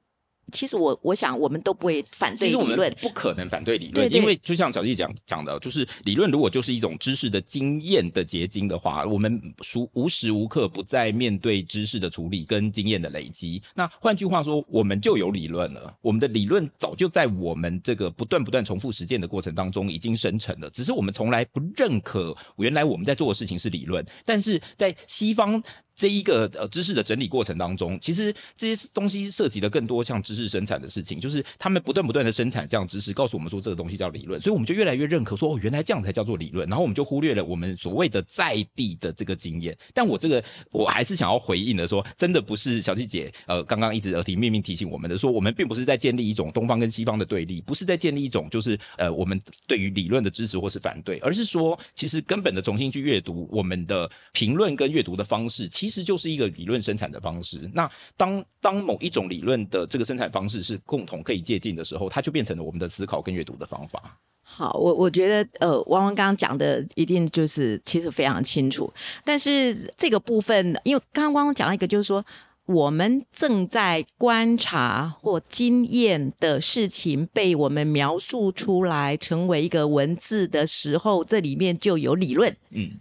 [0.50, 9.40] 其实我我想，我们都不会反对理论，不可能反对理论，因为就像小弟讲讲的，就是理论如果就是一种知识的经验的结晶的话，我们
[9.76, 13.62] 无无时无刻不在面对知识的处理跟经验的累积。
[13.74, 25.62] 那换句话说，我们就有理论了，我们的理论早就在我们这个不断不断重复实践的过程当中已经生成了，只是我们从来不认可原来我们在做的事情是理论，但是在西方。
[26.02, 39.78] 这一个呃知识的整理过程当中，其实这些东西涉及的更多像知识生产的事情，就是他们不断不断的生产这样知识，告诉我们说这个东西叫理论，所以我们就越来越认可说哦，原来这样才叫做理论，然后我们就忽略了我们所谓的在地的这个经验。
[39.94, 56.52] 但我这个我还是想要回应的说，真的不是小七姐呃刚刚一直耳提面命提醒我们的说，我们并不是在建立一种东方跟西方的对立，不是在建立一种就是呃我们对于理论的支持或是反对，而是说其实根本的重新去阅读我们的评论跟阅读的方式，其实就是一个。
[56.52, 64.20] 理论生产的方式，那当当某一种理论的这个生产方式是共同可以借鉴的时候，它就变成了我们的思考跟阅读的方法。
[64.42, 68.92] 好，我我觉得呃，汪汪刚刚讲的一定就是其实非常清楚，
[69.24, 72.22] 但是这个部分，因为刚刚汪汪讲了一个，就是说
[72.66, 83.00] 我们正在观察或经验的事情被我们描述出来成为一个文字的时候，这里面就有理论，嗯，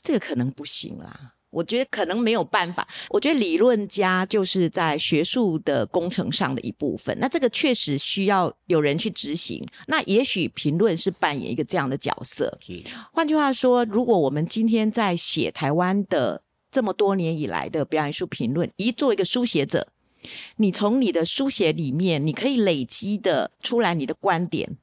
[0.00, 1.33] 这个可能不行啦。
[1.54, 2.86] 我觉得可能没有办法。
[3.08, 7.16] 我觉得理论家就是在学术的工程上的一部分。
[7.20, 9.64] 那这个确实需要有人去执行。
[9.86, 12.58] 那也许评论是扮演一个这样的角色。
[13.12, 19.86] 换句话说，如果我们今天在写台湾的这么多年以来的表演艺术评论，一做一个书写者，
[20.56, 24.76] 你从你的书写里面，你可以累积的出来你的观点。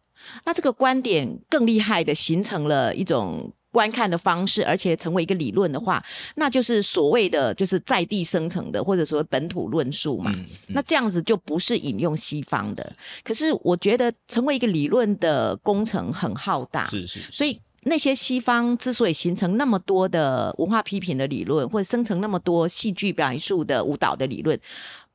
[0.45, 3.51] 那这个观点更厉害的形成了一种。
[3.71, 6.03] 观看的方式，而且成为一个理论的话，
[6.35, 10.35] 那就是所谓的就是在地生成的，或者说本土论述嘛。
[10.67, 12.95] 那这样子就不是引用西方的。
[13.23, 17.19] 可是我觉得成为一个理论的工程很浩大，是是。
[17.31, 24.59] 所以那些西方之所以形成那么多的文化批评的理论，或者生成那么多戏剧表演术的舞蹈的理论。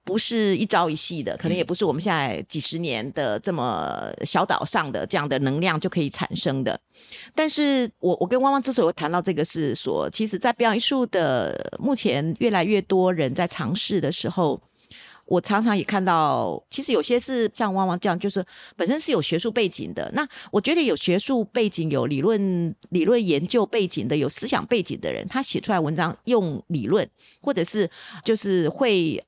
[0.06, 6.80] 不是一朝一夕的，可能也不是我们现在几十年的这么小岛上的这样的能量就可以产生的。
[7.34, 14.62] 但是我我跟汪汪之所以会谈到这个，是说，其实，在表演艺术的目前越来越多人在尝试的时候，
[15.24, 20.08] 我常常也看到，其实有些是像汪汪这样，就是本身是有学术背景的。
[20.14, 27.10] 那我觉得有学术背景、有理论理论研究背景的、有思想背景的人，他写出来文章用理论，
[27.42, 27.90] 或者是
[28.24, 29.20] 就是会。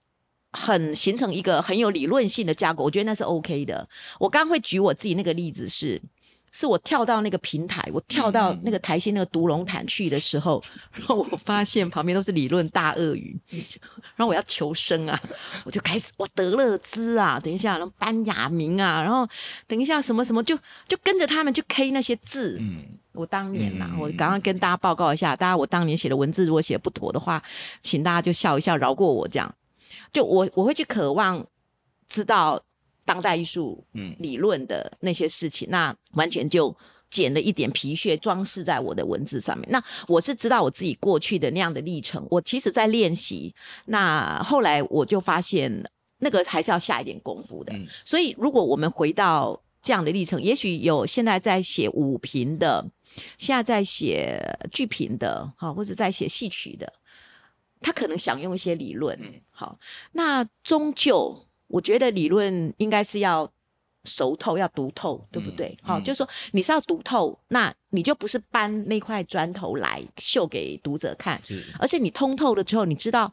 [0.53, 3.89] 很形成一个很有理论性的架构，我觉得那是 OK 的。
[4.19, 6.01] 我刚刚会举我自己那个例子是，
[6.51, 10.63] 是我跳到那个平台，我跳到那个台新那个独龙潭去的时候，
[10.97, 13.39] 然后我发现旁边都是理论大鳄鱼，
[14.17, 15.21] 然后我要求生啊，
[15.65, 19.29] 我就开始我德勒兹啊，等一下，然后班雅明啊，然后
[19.67, 20.57] 等一下什么什么，就
[20.89, 22.57] 就跟着他们去 K 那些字。
[22.59, 27.43] 嗯，我当年呐，我刚刚跟大家报告一下，大家我当年写的文字如果写不妥的话，
[27.83, 29.55] 请大家就笑一笑，饶过我这样。
[30.13, 31.47] 就我我会去渴望
[32.09, 32.63] 知道
[33.05, 33.85] 当代艺术
[34.19, 36.75] 理论的那些事情，那完全就
[37.11, 39.67] 剪了一点皮屑装饰在我的文字上面。
[39.71, 43.55] 那我是知道我自己过去的那样的历程，我其实在练习。
[43.87, 45.83] 那后来我就发现，
[46.19, 47.73] 那个还是要下一点功夫的。
[47.73, 52.85] 嗯所以如果我们回到这样的历程，也许有现在在写舞评的，
[53.39, 54.39] 现在在写
[54.71, 56.93] 剧评的，好，或者在写戏曲的，
[57.81, 59.35] 他可能想用一些理论，嗯。
[59.51, 59.79] 好，
[60.13, 63.51] 那终究我觉得理论应该是要
[64.05, 65.77] 熟透，要读透，对不对？
[65.83, 66.05] 好、嗯。
[66.05, 71.65] 就是说你是要读透，那你就不是搬那块砖头来秀给读者看，是。
[71.79, 73.33] 而是你通透了之后，你知道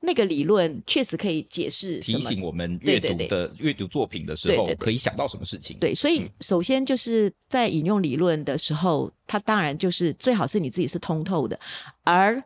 [0.00, 5.78] 那个理论确实可以解释提醒我们阅读的阅读作品的时候可以想到什么事情。
[5.78, 6.30] 对，所以嗯。
[6.40, 11.58] 首先就是在引用理论的时候，它当然就是最好是你自己是通透的，
[12.04, 12.42] 而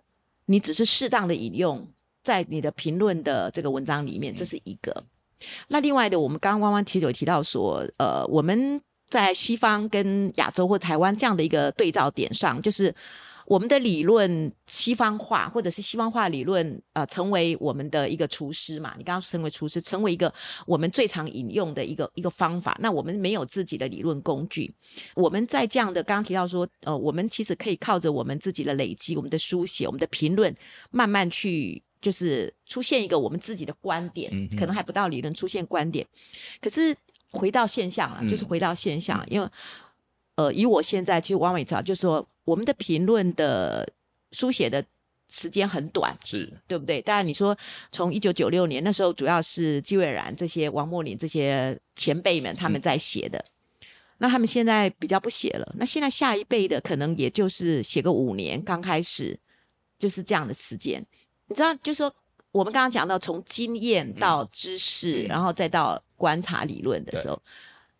[0.50, 1.86] 你只是适当的引用
[2.24, 5.04] 在你的评论的这个文章里面，这是一个。
[5.68, 12.92] 那另外的，我们刚刚汪汪其实有提到说，呃，我们在西方跟亚洲或台湾这样的一个对照点上，就是
[13.50, 18.94] 我们的理论西方化，或者是西方化理论，呃，成为我们的一个厨师嘛。
[18.96, 20.32] 你刚刚说成为厨师，成为一个
[20.68, 22.78] 我们最常引用的一个一个方法。
[22.80, 24.72] 那我们没有自己的理论工具，
[25.16, 30.54] 我们在这样的刚刚提到说，呃，我们其实可以靠着我们自己的累积、我们的书写、我们的评论，
[30.92, 31.82] 慢慢去。
[32.00, 36.06] 就是出现一个我们自己的观点，嗯可能还不到理论出现观点，
[36.58, 36.96] 可是
[37.30, 39.46] 回到现象啊，嗯就是回到现象，因为
[40.40, 43.86] 呃，以我现在其实王伟超就是说，我们的评论的
[44.32, 44.82] 书写的
[45.28, 47.02] 时间很短，是对不对？
[47.02, 47.54] 当然，你说
[47.92, 53.44] 从一九九六年那时候，主要是季蔚然这些、王墨林这些前辈们他们在写的，
[54.18, 55.74] 那他们现在比较不写了。
[55.76, 59.38] 那现在下一辈的可能也就是写个五年，刚开始
[59.98, 61.04] 就是这样的时间。
[61.48, 62.10] 你知道，就是说
[62.50, 67.42] 我们刚刚讲到从经验到知识，嗯然后再到观察理论的时候。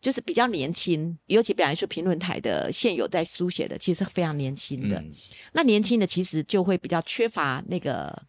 [0.01, 4.99] 就是比较年轻，尤其比方说评论台的现有在书写的，其实是非常年轻的。
[4.99, 5.13] 嗯
[5.53, 8.23] 那年轻的其实就会比较缺乏那个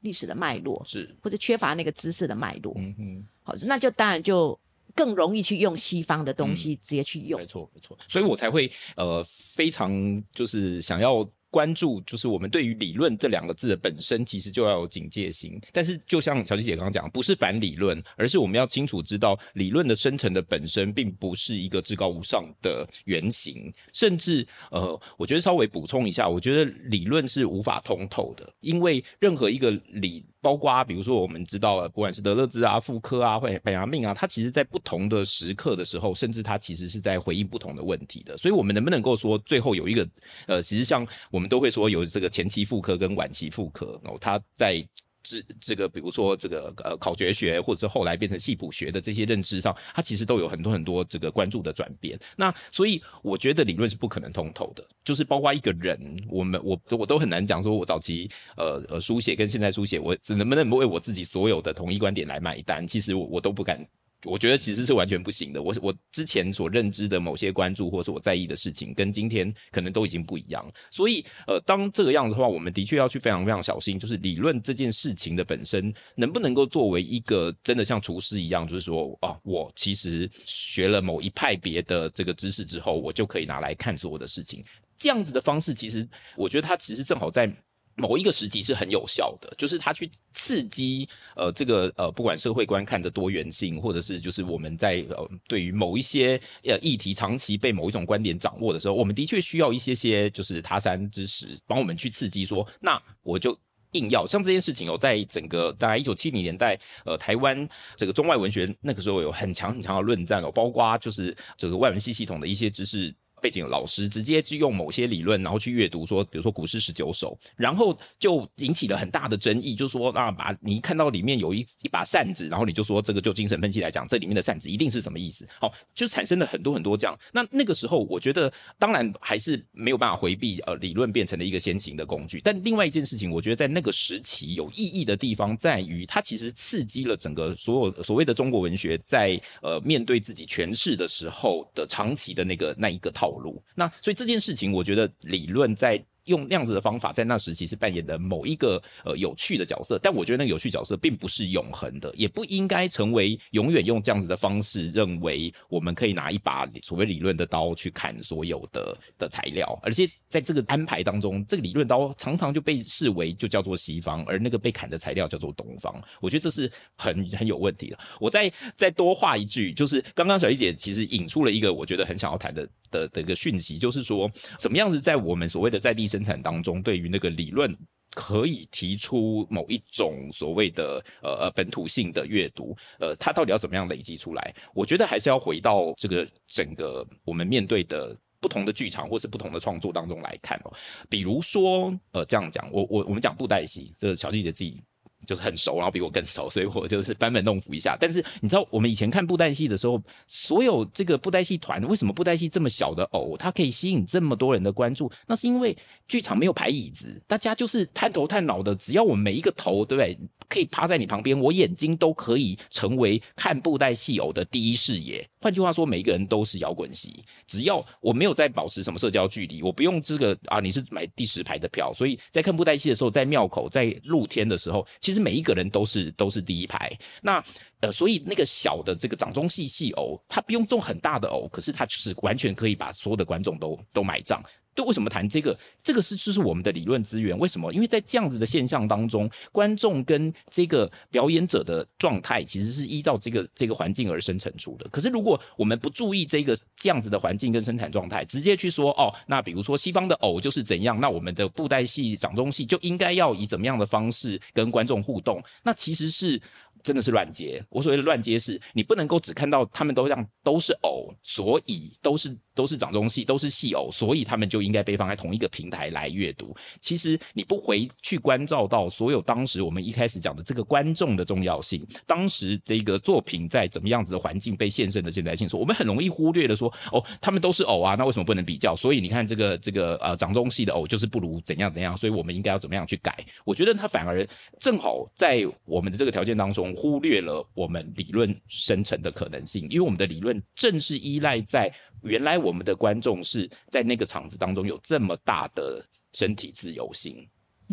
[0.00, 2.74] 历史的脉络，是或者缺乏那个知识的脉络。
[2.76, 3.26] 嗯哼。
[3.44, 4.58] 好，那就当然就
[4.94, 7.46] 更容易去用西方的东嗯西直接去用没。
[7.46, 9.90] 错，没错，所以我才会呃非常
[10.34, 15.60] 就是想要关注，就是我们对于理论这两个字的本身，其实就要有警戒心。
[15.70, 30.24] 但是就像小琪姐刚刚讲，不是反理论，而是我们要清楚知道，理论的生成的本身并不是一个至高无上的原型，甚至呃，我觉得稍微补充一下，我觉得理论是无法通透的，因为任何一个理。
[30.42, 38.36] 包括比如说我们知道了，不管是德勒兹啊、妇科啊、或者本牙命啊，它其实在不同的时刻的时候，甚至它其实是在回应不同的问题的。
[38.36, 40.06] 所以，我们能不能够说最后有一个
[40.46, 44.86] 呃，其实像我们都会说有这个前期妇科跟晚期妇科，然后它在。
[45.22, 52.18] 这这个，比如说这个呃考绝学，或者是后来变成系谱学的这些认知上，它其实都有很多很多这个关注的转变。
[52.36, 62.86] 那所以我觉得理论是不可能通透的，就是包括一个人，我们我我都很难讲说，我早期呃呃书写跟现在书写，我能不能为我自己所有的同一观点来买单？
[62.86, 63.86] 其实我我都不敢。
[64.24, 65.62] 我觉得其实是完全不行的。
[65.62, 70.64] 我我之前所认知的某些关注或是我在意的事情，跟今天可能都已经不一样。
[70.90, 84.64] 所以，呃，当这个样子的话，我们的确要去非常非常小心，就是理论这件事情的本身能不能够作为一个真的像厨师一样，就是说啊，我其实学了某一派别的这个知识之后，我就可以拿来看所有的事情。
[84.98, 87.52] 这样子的方式，其实我觉得它其实正好在。
[87.96, 103.58] 某一个时期是很有效的，就是它去刺激呃这个呃不管社会观看的多元性，或者是就是我们在呃对于某一些呃议题长期被某一种观点掌握的时候，我们的确需要一些些就是他山之石，帮我们去刺激说，那我就。
[103.92, 125.46] 硬要像这件事情哦，在整个大概一九七零年代，呃，台湾这个中外文学那个时候有很强很强的论战哦，包括就是这个外文系系统的一些知识背景的老师直接去用某些理论，然后去阅读说，比如说古诗十九首，然后就引起了很大的争议，就说啊，把你一看到里面有一一把扇子，然后你就说这个就精神分析来讲，这里面的扇子一定是什么意思？
[125.60, 127.18] 好、就产生了很多很多这样。
[127.32, 143.62] 那那个时候，我觉得当然还是没有办法回避呃理论变成了一个先行的工具，但另外一件事情，我觉得在那个时期有意义的地方在于，它其实刺激了整个所有所谓的中国文学在呃面对自己诠释的时候的长期的那个那一个套路。
[143.74, 146.04] 那所以这件事情，我觉得理论在。
[146.24, 167.98] 用那样子的方法，在那时期是扮演的某一个呃有趣的角色，但我觉得那个有趣角色并不是永恒的，也不应该成为永远用这样子的方式，认为我们可以拿一把所谓理论的刀去砍所有的的材料，而且在这个安排当中，这个理论刀常常就被视为就叫做西方，而那个被砍的材料叫做东方，我觉得这是很很有问题的。
[168.20, 177.76] 我再再多画一句，就是刚刚小丽姐其实引出了一个我觉得很想要谈的的的一个讯息，就是说怎么样子在我们所谓的在地生产当中，对于那个理论。
[178.14, 184.54] 可以提出某一种所谓的呃呃本土性的阅读，呃，它到底要怎么样累积出来？
[184.74, 190.72] 我觉得还是要回到这个整个我们面对的不同的剧场或是不同的创作当中来看哦。
[191.08, 194.82] 比如说，呃，这样讲，我我我们讲布袋戏，这小季姐自己。
[195.26, 197.96] 就是很熟，然后比我更熟，所以我就是班门弄斧一下。
[198.00, 205.10] 但是你知道，我们以前看布袋戏的时候，所有这个布袋戏团，为什么布袋戏这么小的偶，它可以吸引这么多人的关注？
[205.26, 205.76] 那是因为
[206.08, 210.18] 剧场没有排椅子，大家就是探头探脑的，只要我每一个头，对不对？
[210.48, 215.26] 可以趴在你旁边，我眼睛都可以成为看布袋戏偶的第一视野。
[215.42, 226.90] 换句话说，每一个人都是摇滚戏，只要我没有在保持什么社交距离，我不用这个啊，你是买第十排的票，所以在看布袋戏的时候，在庙口，在露天的时候，其其实每一个人都是都是第一排，
[227.20, 227.44] 那
[227.80, 234.42] 呃，所以那个小的这个掌中戏戏偶，他不用中很大的偶，可是他就是完全可以把所有的观众都都买账。
[234.74, 235.58] 对，为什么谈这个？
[235.82, 237.38] 这个是就是我们的理论资源。
[237.38, 237.72] 为什么？
[237.72, 244.88] 因为在这样子的现象当中，观众跟这个表演者的状态其实是依照这个这个环境而生成出的。
[244.90, 255.42] 可是如果我们不注意这个这样子的环境跟生产状态，直接去说哦，那比如说西方的偶就是怎样，那我们的布袋戏、掌中戏就应该要以怎么样的方式跟观众互动？
[255.62, 256.40] 那其实是。
[256.82, 266.54] 真的是乱接，我所谓的乱接是，你不能够只看到他们都让都是偶，所以都是都是掌中戏，都是戏偶，所以他们就应该被放在同一个平台来阅读。
[266.80, 278.74] 其实你不回去关照到所有当时我们一开始讲的这个观众的重要性，当时这个作品在怎么样子的环境被现身的现代性，说我们很容易忽略的说，哦，他们都是偶啊，那为什么不能比较？
[278.74, 283.14] 所以你看这个这个呃掌中戏的偶就是不如怎样怎样，所以我们应该要怎么样去改？
[283.44, 284.26] 我觉得他反而
[284.58, 286.72] 正好在我们的这个条件当中。
[286.74, 291.72] 忽略了我们理论生成的可能性，因为我们的理论正是依赖在
[292.02, 297.26] 原来我们的观众是在那个场子当中有这么大的身体自由性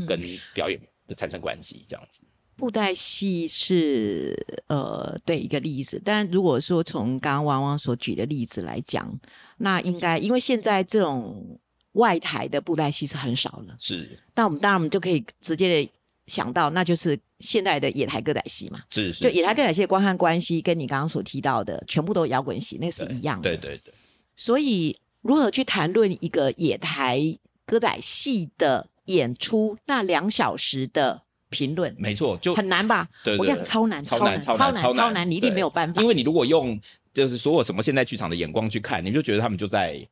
[0.08, 0.22] 跟
[0.54, 2.22] 表演的产生关系，这样子。
[2.56, 4.36] 布袋戏是
[4.68, 9.14] 呃对一个例子，但如果说从刚刚汪汪所举的例子来讲，
[9.58, 11.60] 那应该因为现在这种
[11.94, 14.20] 外台的布袋戏是很少了，是。
[14.36, 15.92] 那我们当然我们就可以直接的。
[16.30, 23.50] 想到那就是现代的野台歌仔戏嘛，是是，就野台歌仔戏的观看关系，跟你刚刚所提到的全部都摇滚戏，那是一样的。
[23.50, 23.92] 对对对。
[24.40, 27.20] 所以如何去谈论一个野台
[27.66, 31.94] 歌仔戏的演出那两小时的评论？
[32.00, 33.10] 没错，就很难吧？
[33.22, 36.02] 对，我讲超难，超难，超难，超难，你一定没有办法。
[36.02, 36.80] 因为你如果用
[37.14, 40.08] 就是所有什么现代剧场的眼光去看，你就觉得他们就在。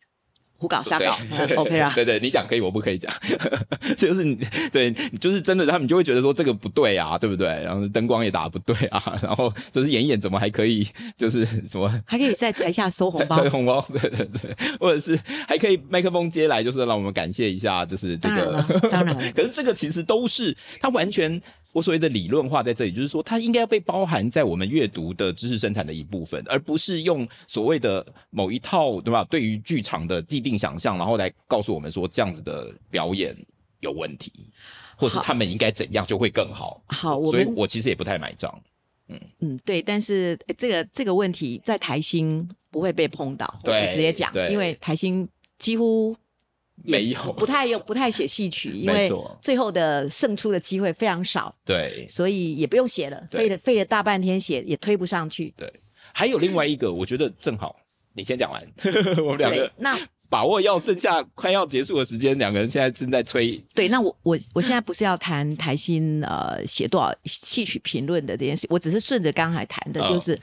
[0.57, 1.17] 胡搞瞎搞
[1.55, 1.91] ，OK 啊？
[1.95, 3.13] 对对，你讲可以，我不可以讲，
[3.95, 4.35] 就是你
[4.71, 7.47] 对，就是真的，他们就会觉得说这个不对啊，对不对？
[7.47, 10.87] 然后灯光也打不对啊， 然后就是演演怎么还可以，
[11.17, 21.41] 就是什么还可以在台下收红包，收红包， 对对对，或者是还可以麦克风接来，就是让我们感谢一下，就是这个，当然，可是这个其实都是他完全。
[21.77, 29.23] 我所谓的理论化在这里，就是说它应该要被包含在我们阅读的知识生产的一部分，而不是用所谓的某一套对吧？
[29.25, 33.37] 对于剧场的既定想象，然后来告诉我们说这样子的表演
[33.81, 34.49] 有问题，
[34.95, 36.81] 或是他们应该怎样就会更好。
[36.87, 38.51] 好，所以我其实也不太买账。
[39.09, 46.17] 嗯嗯，对，但是这个这个问题在台新不会被碰到，我直接讲，因为台新几乎。
[46.83, 49.11] 没有，不太用，不太写戏曲，因为
[49.41, 51.53] 最后的胜出的机会非常少。
[51.65, 55.53] 对，所以也不用写了，费了费了大半天写也推不上去。
[55.57, 55.71] 对，
[56.13, 57.75] 还有另外一个，我觉得正好
[58.13, 58.63] 你先讲完，
[59.25, 59.99] 我们两个那
[60.29, 63.61] 把握要剩下快要结束的时间，两个人现在正在催。
[63.73, 70.39] 对，那我我我现在不是要谈台新呃写多少戏曲评论的这件事，我只是顺着刚才谈的，就是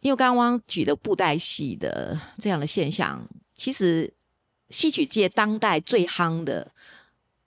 [0.00, 3.24] 因为刚刚举的布袋戏的这样的现象，
[3.54, 4.12] 其实。
[4.72, 6.66] 戏曲界当代最夯的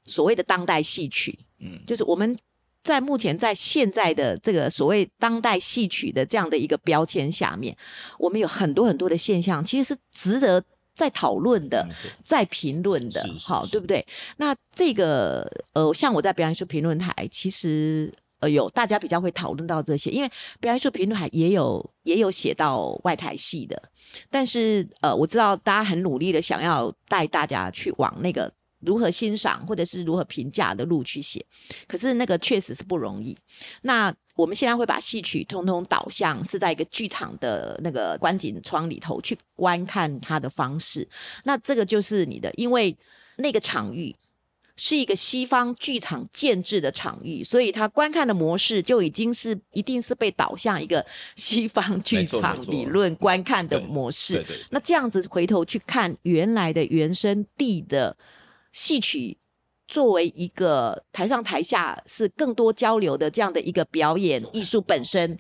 [0.06, 2.38] 所谓的当代戏曲，嗯，就是我们
[2.84, 7.76] 在目前在现在的这个所谓当代戏曲的这样的一个标签下面，
[8.18, 10.64] 我们有很多很多的现象，其实是值得
[10.94, 11.86] 在讨论的，
[12.24, 14.06] 在评论的，好，对不对？
[14.38, 18.14] 那这个呃，像我在表演艺术评论台，其实。
[18.48, 20.30] 有大家比较会讨论到这些，因为
[20.60, 23.82] 表演艺术评论还也有也有写到外台戏的，
[24.30, 31.46] 但是呃，我知道大家很努力的想要带大家去往那个如何欣赏或者是如何评价的路去写，
[31.88, 33.38] 可是那个确实是不容易。
[33.82, 41.08] 那我们现在会把戏曲通通导向是在一个剧场的那个观景窗里头去观看它的方式，
[41.44, 42.96] 那这个就是你的，因为
[43.38, 44.16] 那个场域。
[44.78, 51.06] 是一个西方剧场建制的场域，所以它观看的模式就已经是一定是被导向一个
[51.36, 54.46] 西方剧场理论观看的模式。
[54.70, 58.16] 那这样子回头去看原来的原生地的
[58.74, 59.38] 戏曲，
[59.88, 65.40] 作为一个台上台下是更多交流的这样的一个表演艺术本身。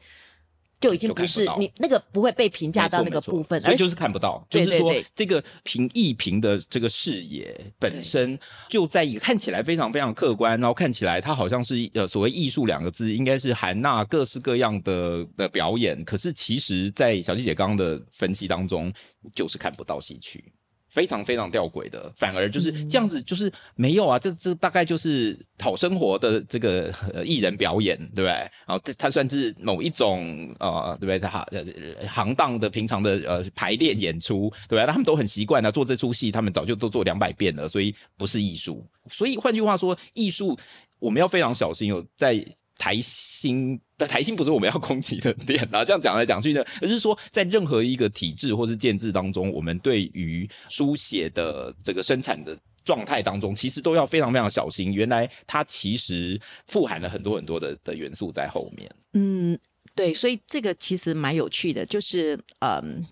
[0.85, 4.45] 就已经不是你那个不会被评价到那个部分，所以就是看不到。
[4.49, 8.37] 就是说，这个评艺评的这个视野本身
[8.69, 16.03] 就在一个看起来非常非常客观，然后看起来它好像是呃所谓艺术两个字，应该是含纳各式各样的的表演。
[16.05, 18.93] 可是其实，在小季姐刚刚的分析当中，
[19.33, 20.53] 就是看不到戏曲。
[20.95, 26.89] 非常非常吊诡的，反而就是这样子，就是没有啊，这这大概就是讨生活的这个
[27.25, 28.31] 艺人表演，对不对？
[28.65, 31.19] 然后他他算是某一种呃，对不对？
[31.19, 34.85] 他行行当的平常的呃排练演出，对吧？
[34.89, 38.81] 他们都很习惯啊做这出戏，他们早就都做两百遍了，所以不是艺术。
[39.11, 40.57] 所以换句话说，艺术
[40.97, 42.43] 我们要非常小心哦，在。
[42.77, 54.93] 台新的台新不是我们要攻击的点啊， 这样讲来讲去呢，而是说在任何一个体制或是建制当中，我们对于书写的这个生产的状态当中，其实都要非常非常小心。
[54.93, 58.89] 原来它其实富含了很多很多的的元素在后面。
[59.13, 59.57] 嗯，
[59.95, 63.05] 对，所以这个其实蛮有趣的，就是嗯，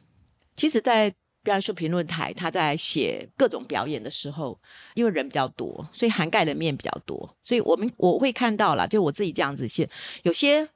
[0.55, 1.13] 其实，在。
[1.43, 4.57] 表演术评论台，他在写各种表演的时候，
[4.95, 9.89] 因为人比较多，所以涵盖的面比较多，所以我们我会看到了，就我自己这样子写，
[10.21, 10.67] 有些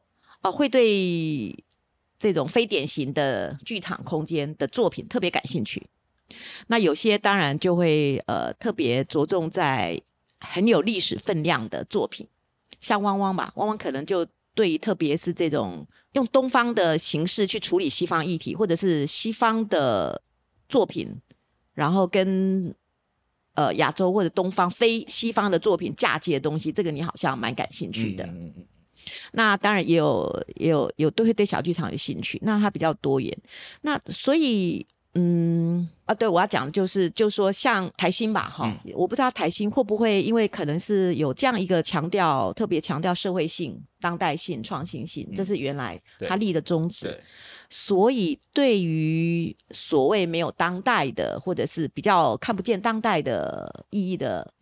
[0.42, 1.64] 呃会对
[2.20, 5.88] 这种非典型的剧场空间的作品特别感兴趣，
[6.68, 10.02] 那有些当然就会呃特别着重在
[10.42, 12.28] 很有历史分量的作品，
[12.82, 20.22] 像汪汪吧，汪汪可能就对特别是这种用东方的形式去处理西方议题，或者是西方的。
[20.70, 21.10] 作品，
[21.74, 22.74] 然后跟
[23.54, 28.28] 呃亚洲或者东方非西方的作品嫁接的东西，这个你好像蛮感兴趣的。
[29.32, 33.38] 那当然也有也有有都会对小剧场有兴趣，那它比较多元。
[33.82, 34.86] 那所以。
[35.20, 47.20] 嗯啊，对，我要讲的就是，就说像台新吧，哈，我不知道台新会不会，因为可能是有这样一个强调，特别强调社会性、当代性、创新性，这是原来他立的宗旨，
[47.70, 54.54] 所以对于所谓没有当代的，或者是比较看不见当代的意义的。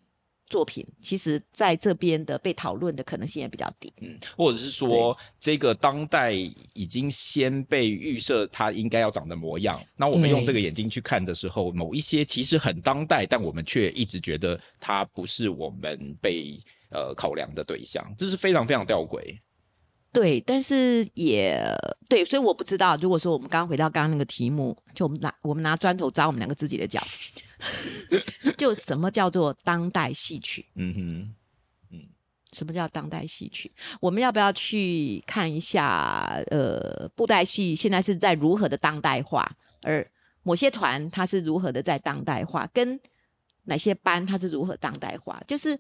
[0.55, 16.57] 作品其实在这边的被讨论的可能性也比较低，嗯，或者是说这个当代已经先被预设它应该要长的模样，那我们用这个眼睛去看的时候，某一些其实很当代，但我们却一直觉得它不是我们被
[16.89, 19.37] 呃考量的对象，这是非常非常吊诡。
[20.15, 21.61] 对，但是也
[22.07, 26.99] 对，所以我不知道，如果说我们刚刚回到刚刚那个题目，就我们拿我们拿砖头砸我们两个自己的脚。
[28.57, 30.65] 就什么叫做当代戏曲？
[30.75, 31.35] 嗯哼，
[31.91, 32.07] 嗯，
[32.53, 33.71] 什么叫当代戏曲？
[33.99, 36.41] 我们要不要去看一下？
[36.51, 39.49] 呃，布袋戏现在是在如何的当代化？
[39.81, 40.09] 而
[40.43, 42.69] 某些团它是如何的在当代化？
[42.73, 42.99] 跟
[43.63, 45.41] 哪些班它是如何当代化？
[45.47, 45.79] 就是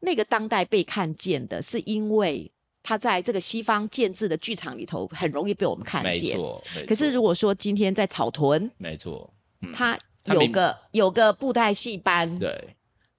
[0.00, 2.50] 那个当代被看见的，是因为
[2.82, 6.36] 它在这个西方建制的剧场里头很容易被我们看见。
[6.36, 9.32] 没错，可是如果说今天在草屯，没错，
[9.72, 9.98] 他。
[10.26, 12.76] 有个有个布袋戏班，对，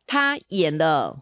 [0.08, 1.22] 他演了，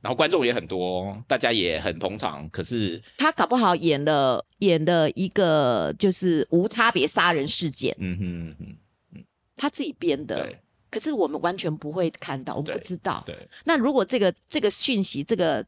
[0.00, 2.50] 然后观众也很多，大家也很捧场。
[2.50, 8.76] 可是他搞不好演了演了一个就是无差别杀人事件，嗯哼嗯
[9.14, 10.52] 嗯，他自己编的，
[10.90, 13.22] 可是我们完全不会看到，我们不知道。
[13.24, 15.64] 对，那如果这个这个讯息，这个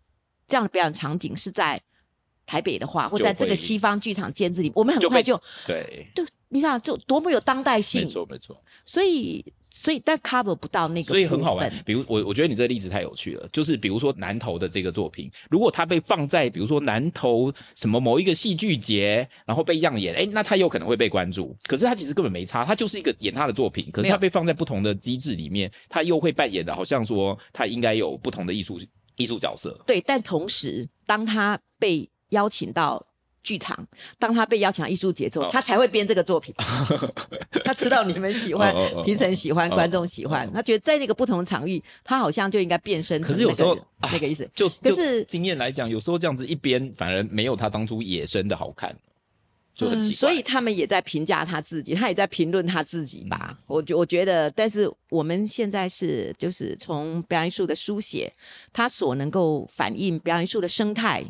[0.48, 1.80] 这样的表演场景是在
[2.48, 6.24] 台北的话，或在这个西方剧场监制里，我们很快就对对。
[6.50, 8.56] 你想，就多么有当代性，没错没错。
[8.86, 11.70] 所以，所以但 cover 不到那个，所以很好玩。
[11.84, 13.46] 比如我，我觉得你这个例子太有趣了。
[13.52, 21.54] 就是比如说南投的这个作品，如果它被放在比如说南投什么某一个戏剧节，然后被样演，哎，那他有可能会被关注。
[21.64, 23.90] 可是他其实根本没差，他就是一个演他的作品。
[23.92, 28.80] 可是他被放在不同的机制里面，他又会扮演的好像说他应该有不同的艺术
[29.16, 29.78] 艺术角色。
[29.86, 33.04] 对，但同时当他被邀请到。
[33.40, 33.86] 剧场，
[34.18, 36.54] 当他被邀请到艺术节奏，他才会编这个作品。
[37.64, 38.74] 他知道你们喜欢，
[39.06, 43.18] 评审喜欢，观众喜欢，他觉得在那个不同场域，他好像就应该变身。
[43.22, 43.78] 可是有时候
[44.12, 48.94] 那个意思，就可是经验来讲，有时候这样子一编，反而没有他当初野生的好看，
[49.74, 50.14] 就很奇怪。
[50.14, 53.56] 所以他们也在评价他自己，他也在评论他自己吧。
[53.66, 58.30] 我觉我觉得，但是我们现在是就是从表演艺术的书写，
[58.74, 61.24] 它所能够反映表演艺术的生态，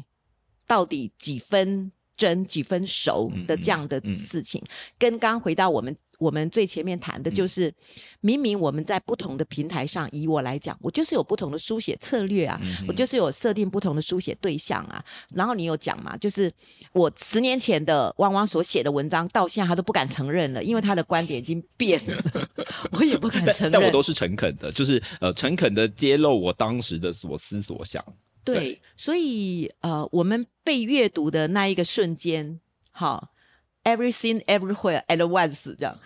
[0.69, 1.91] 到底几分？
[2.19, 4.61] 真几分熟的这样的事情，
[4.99, 7.73] 跟刚刚回到我们我们最前面谈的就是，
[8.21, 15.01] 明明我们在不同的平台上，以我来讲，我就是有不同的书写策略啊，嗯我就是有设定不同的书写对象啊。
[15.33, 16.53] 然后你有讲嘛，就是
[16.93, 22.49] 我十年前的汪汪所写的文章，到现在他都不敢承认了，因为他的观点已经变了，
[22.91, 23.71] 我也不敢承认。
[23.71, 28.05] 但但我都是诚恳的，就是呃诚恳的揭露我当时的所思所想。
[28.45, 32.61] 对，对所以呃，我们被阅读的那一个瞬间，
[32.91, 33.33] 好
[33.85, 35.99] ，everything everywhere at once 这样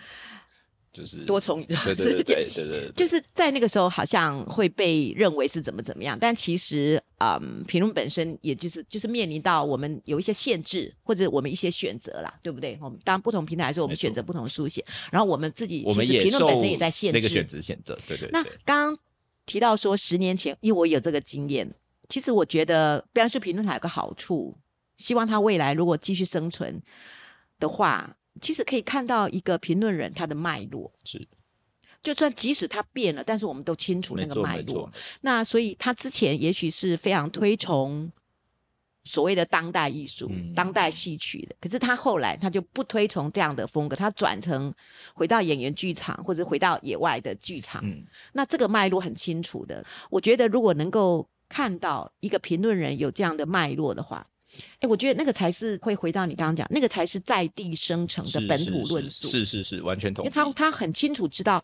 [0.91, 12.77] 就是多重对对对对对就是在那个时候好像会被认为是怎么怎么样，但其实，嗯，评论本身也就是就是面临到我们有一些限制或者我们一些选择啦，对不对？
[12.79, 18.43] 我们当不同平台的时候，我们选择不同的书写，然后我们自己我们其实评论本身也在限制那个选择限制，对对那。
[18.63, 18.99] 刚刚
[19.47, 21.73] 提到说，十年前，因为我有这个经验，
[22.09, 24.55] 其实我觉得标示评论台有个好处，
[24.97, 26.81] 希望他未来如果继续生存
[27.59, 30.91] 的话，其实可以看到一个评论人他的脉络。
[31.03, 31.27] 是，
[32.01, 34.91] 就算即使他变了，但是我们都清楚那个脉络。，
[35.21, 38.11] 那所以他之前也许是非常推崇
[39.05, 44.73] 所谓的当代艺术、嗯当代戏曲的，可是他后来他就不推崇这样的风格，他转成
[45.13, 47.81] 回到演员剧场或者回到野外的剧场。
[47.83, 49.83] 嗯，那这个脉络很清楚的。
[50.09, 54.27] 我觉得如果能够看到一个评论人有这样的脉络的话，
[54.79, 59.27] 哎，我觉得那个才是会回到你刚刚讲，那个才是在地生成的本土论述。
[59.27, 60.27] 是是是，完全同意。
[60.27, 61.63] 因为他他很清楚知道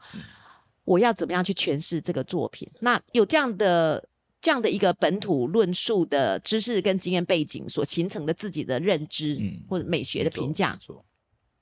[0.85, 2.69] 我要怎么样去诠释这个作品。
[2.81, 4.07] 那有这样的
[4.39, 10.79] 这样的一个本土论述的知识跟经验背景所形成的自己的认知、嗯或者美学的评价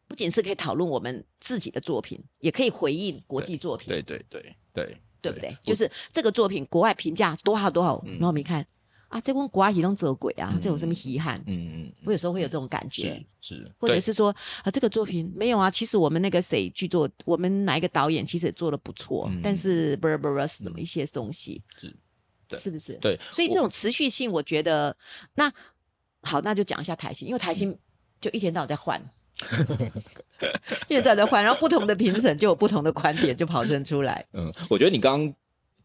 [0.09, 4.41] 不仅是可以讨论我们自己的作品，也可以回应国际作品，对对对
[4.73, 4.97] 对对
[5.31, 5.55] 不对？
[5.63, 8.13] 就是这个作品国外评价多好多好，嗯。
[8.13, 8.65] 然后我们一看
[9.07, 11.41] 啊，这跟国外移动走鬼啊，嗯这有什么遗憾？
[11.47, 13.23] 嗯嗯，我有时候会有这种感觉。
[13.41, 13.55] 是。
[13.55, 19.39] 是，或者是说啊，这个作品没有啊，其实我们那个谁剧作，我们哪一个导演其实也做的不错，嗯。
[19.41, 21.95] 但是 b u r b e r u s 什么一些东西，是
[22.47, 22.59] 对。
[22.59, 22.93] 是不是？
[23.01, 24.95] 对，所以这种持续性，我觉得
[25.35, 25.51] 那
[26.21, 27.55] 好，那就讲一下台新，因为台嗯。
[27.55, 27.77] 新
[28.19, 28.99] 就一天到晚在换，
[30.87, 35.33] 一天到晚在换，然后不同的评审就有不同的观点就跑生出来，嗯，我觉得你刚刚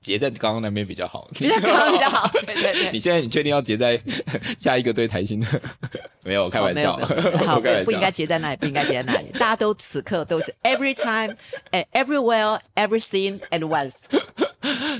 [0.02, 3.00] 结在刚刚那边比较好， 比较刚刚比较好，对对对你。
[3.00, 4.00] 现在你确定要结在
[4.58, 5.46] 下一个对台新的？
[6.24, 9.26] 没有，开玩笑，好没有没有好，我 开不应该结在那里，不应该结在那里。
[9.32, 11.34] 大家都此刻都是 every time,
[11.72, 13.94] and everywhere, everything at once。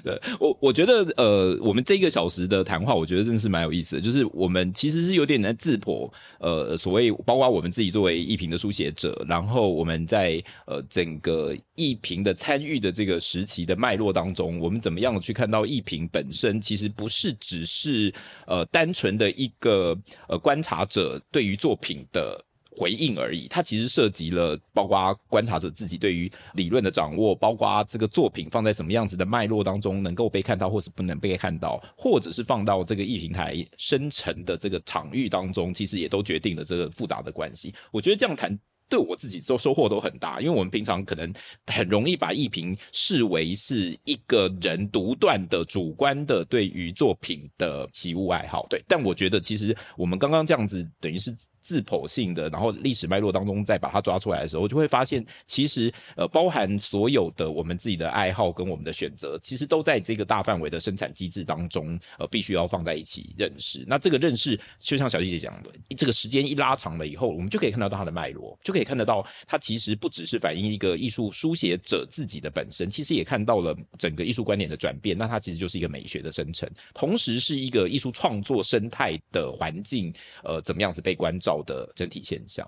[0.03, 4.03] 对我，我觉得呃，我们这个小时的谈话，我觉得真的是蛮有意思的。
[4.03, 18.13] 就是我们其实是有点在自破，呃，所谓包括我们自己作为艺评的书写者，然后我们在呃整个艺评的参与的这个时期的脉络当中，我们怎么怎么样去看到艺评本身，其实不是只是
[18.47, 22.45] 呃单纯的一个呃观察者对于作品的。
[22.75, 37.75] 回应而已，它其实涉及了包括观察者自己对于理论的掌握，包括这个作品放在什么样子的脉络当中能够被看到，或是不能被看到，或者是放到这个艺平台生成的这个场域当中，其实也都决定了这个复杂的关系。
[37.91, 38.59] 我觉得这样谈。
[38.93, 41.33] 对我自己做收获都很大，因为我们平常可能
[41.67, 48.85] 很容易把艺评视为是一个人独断的、主观的对于作品的喜恶爱好，对。
[48.87, 63.85] 但我觉得其实我们刚刚这样子，等于是自剖性的，然后历史脉络当中再把它抓出来的时候，就会发现，其实呃，包含所有的我们自己的爱好跟我们的选择，其实都在这个大范围的生产机制当中，呃，必须要放在一起认识。
[63.87, 75.17] 那这个认识，就像小姐姐讲的，这个时间一拉长了以后，我们就可以看得到它的脉络，就可以看得到它其实不只是反映一个艺术书写者自己的本身，其实也看到了整个艺术观点的转变。
[75.17, 82.65] 那它其实就是一个美学的生成，同时是一个艺术创作生态的环境，呃，怎么样子被关照的整体现象。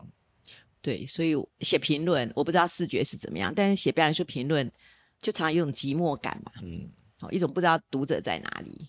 [0.83, 4.69] 对，所以写评论，我不知道视觉是怎么样，但是写表演术评论
[5.23, 8.89] 就常常有种寂寞感嘛，嗯，哦，一种不知道读者在哪里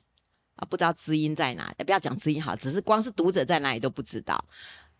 [0.56, 4.44] 啊，不知道知音在哪里，不要讲知音好，只是光是读者在哪里都不知道。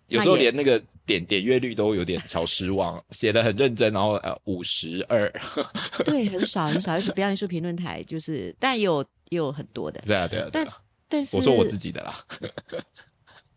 [0.08, 5.30] 有时候连那个点点阅率都有点小失望，写的很认真，然后呃五十二，
[6.06, 10.78] 对，很少很少，而且表演术评论台就是，但也有也有很多的，对啊对啊对但啊，
[11.10, 12.24] 但是我说我自己的啦，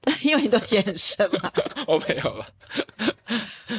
[0.23, 1.53] 因为你都写很深嘛，
[1.87, 2.47] 我没有了，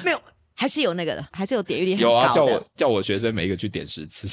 [0.03, 0.21] 没有，
[0.53, 4.27] 还是有那个的，还是有点阅率很有啊，叫我叫我学生每一个去点十次，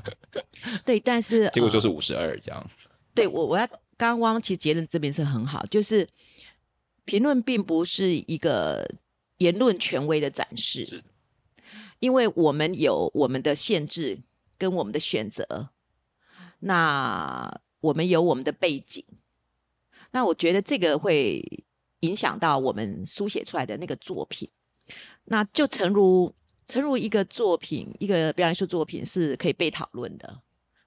[0.84, 2.66] 对，但是呃结果就是五十二这样，
[3.14, 6.06] 对我，我要刚刚汪其实结论这边是很好，就是
[7.04, 8.86] 评论并不是一个
[9.38, 10.84] 言论权威的展示。
[10.84, 11.02] 是，
[12.00, 14.18] 因为我们有我们的限制
[14.58, 15.70] 跟我们的选择，
[16.58, 19.04] 那我们有我们的背景，
[20.16, 21.44] 那我觉得这个会
[22.00, 24.48] 影响到我们书写出来的那个作品。
[25.24, 26.34] 那就诚如
[26.66, 30.40] 诚如一个作品，一个表演艺术作品是可以被讨论的，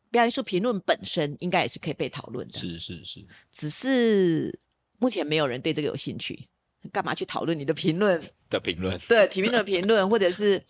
[0.09, 4.59] 表演艺术评论本身应该也是可以被讨论的，是是是，只是
[4.97, 6.47] 目前没有人对这个有兴趣，
[6.91, 8.19] 干嘛去讨论你的评论？
[8.49, 10.63] 的评论，对体面的评论，或者是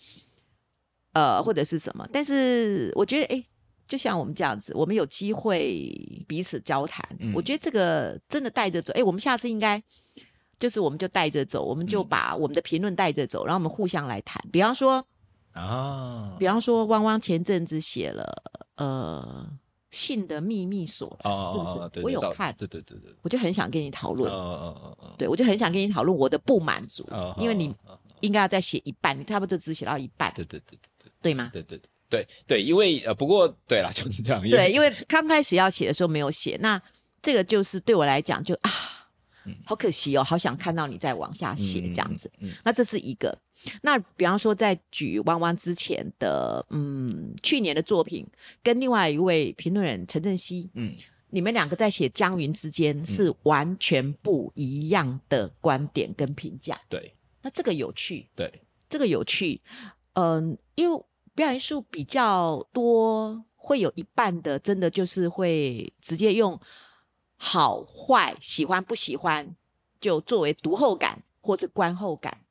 [1.14, 2.05] 呃，或者是什么？
[2.12, 3.45] 但是我觉得，哎，
[3.90, 8.94] 就像我们这样子，我们有机会彼此交谈，嗯我觉得这个真的带着走。
[8.94, 9.82] 哎，我们下次应该
[10.60, 14.40] 就是我们就带着走，我们就嗯把我们的评论带着走，然后我们互相来谈。
[14.52, 15.04] 比方说，
[15.54, 18.24] 啊，比方说，汪汪前阵子写了
[18.76, 19.50] 呃
[19.90, 22.06] 性的秘密所谈，哦是不是？
[22.06, 24.32] 我有看，对对对对，我就很想跟你讨论。
[24.32, 27.76] 嗯嗯嗯嗯，对，我就很想跟你讨论我的不满足，嗯因为你
[28.20, 31.50] 应该要再写一半，你差不多只写到一半，对对对对对吗？
[31.52, 36.82] 对对对对对，因为呃，不过对啦，就是这样，对，因为刚开始要写的时候没有写，那
[37.22, 38.72] 这个就是对我来讲就啊
[39.45, 43.38] 嗯，好可惜哦，好想看到你再往下写这样子。，嗯嗯那这是一个。
[43.82, 48.26] 那比方说，在举汪汪之前的，嗯，去年的作品，
[48.64, 50.95] 跟另外一位评论人陈振熙，嗯
[51.30, 56.80] 你们两个在写江云之间是完全不一样的观点跟评价。
[56.89, 58.51] 对那这个有趣，对，
[58.89, 59.62] 这个有趣，
[60.14, 61.03] 嗯，因为
[61.40, 66.60] 表演艺术比较多，会有一半的真的就是会直接用
[67.38, 69.56] 好坏、喜欢不喜欢，
[70.02, 72.42] 就作为读后感或者观后感，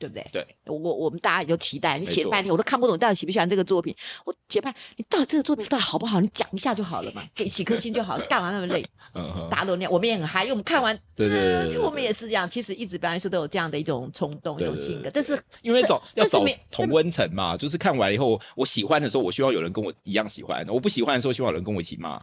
[0.00, 0.26] 对不对？
[0.32, 3.94] 对，我我我们大家也都期待，你写了半天我都看不懂，你到底喜不喜欢这个作品？
[4.24, 6.20] 我写半，你到底这个作品到底好不好？
[6.20, 8.82] 你讲一下就好了嘛，给几颗星就好了，干嘛那么累？
[9.50, 12.48] 大家都那样，我们也很嗨，因为我们看完，对对对我们也是这样。
[12.48, 22.20] 其实一直表演艺术都有这样的一种冲动、一对种性格，这是因为这找要找这是没同温层嘛，就是看完以后，我喜欢的时候，我希望有人跟我一样喜欢；我不喜欢的时候，希望有人跟我一起骂。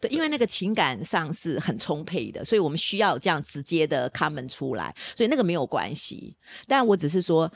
[0.00, 6.34] 对，因为那个情感上是很充沛的，所以我们需要有这样直接的 comment 出来，所以那个没有关系。
[6.66, 7.52] 但我只是说，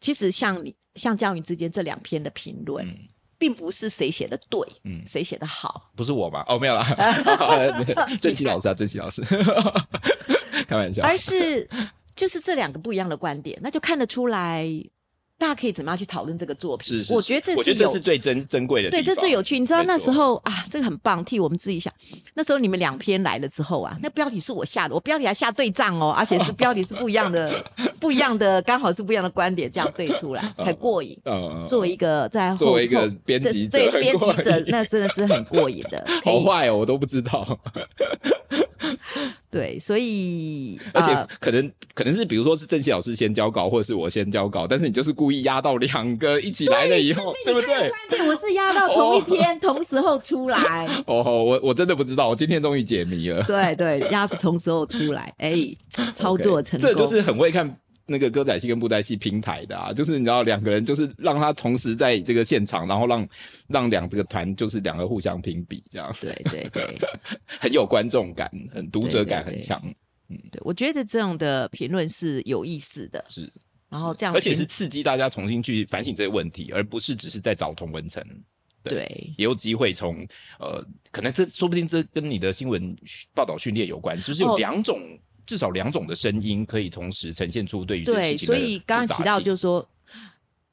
[0.00, 2.96] 其实像你像江云之间这两篇的评论，嗯
[3.36, 6.44] 并不是谁写的对，嗯，谁写的好，不是我吧？
[6.48, 6.86] 哦，没有啦，
[8.20, 9.22] 郑琦老师啊，郑琦老师，
[10.66, 11.02] 开玩笑。
[11.02, 11.68] 而是
[12.14, 14.66] 就是这两个不一样的观点，那就看得出来，
[15.44, 16.86] 大家可以怎么样去讨论这个作品。
[16.88, 19.58] 是是，我觉得这是有觉得这是最珍珍贵的对，这最有趣。
[19.58, 21.92] 你知道那时候啊，这个很棒，替我们自己想。
[22.32, 27.62] 那时候你们两篇来了之后啊，那标题是我下的，我标题还下对仗哦，而且是 标题是不一样的，
[28.00, 31.14] 不一样的，刚好是不一样的观点，这样对出来，很过瘾。
[31.26, 37.58] 嗯，作为一个在作为一个编辑者对编辑者，那真的是很过瘾的， 好坏哦，我都不知道。
[39.50, 47.90] 对，所以而且呃可能可能是比如说是郑熙老师先交稿，或者是我先交稿，但是你就是故意压到两个一起来了以后，对不对？
[48.10, 50.86] 对，我是压到同一天、同时候出来。
[51.06, 53.42] 哦，我我真的不知道，我今天终于解谜了。
[53.44, 55.54] 对对，压是同时候出来，哎，
[56.12, 56.90] 操作成功。
[56.90, 57.76] 这就是很会看
[58.06, 63.28] 那个歌仔戏跟布袋戏拼台的啊，就是你知道两个人就是让他同时在这个现场，然后让
[63.68, 66.96] 让两个团就是两个互相评比，这样对对对
[67.46, 69.80] 很有观众感，很读者感很强，
[70.50, 73.50] 对，我觉得这样的评论是有意思的，是，
[73.88, 78.24] 然后这样而且是刺激大家重新去反省这个问题，而不是只是在找同文层。
[78.86, 80.28] 对也有机会从
[80.60, 82.94] 呃，可能这说不定这跟你的新闻
[83.34, 85.00] 报道训练有关，就是有哦两种、
[85.46, 89.88] 至少两种的声音可以同时呈现出对于这个对，所以刚刚提到就是说。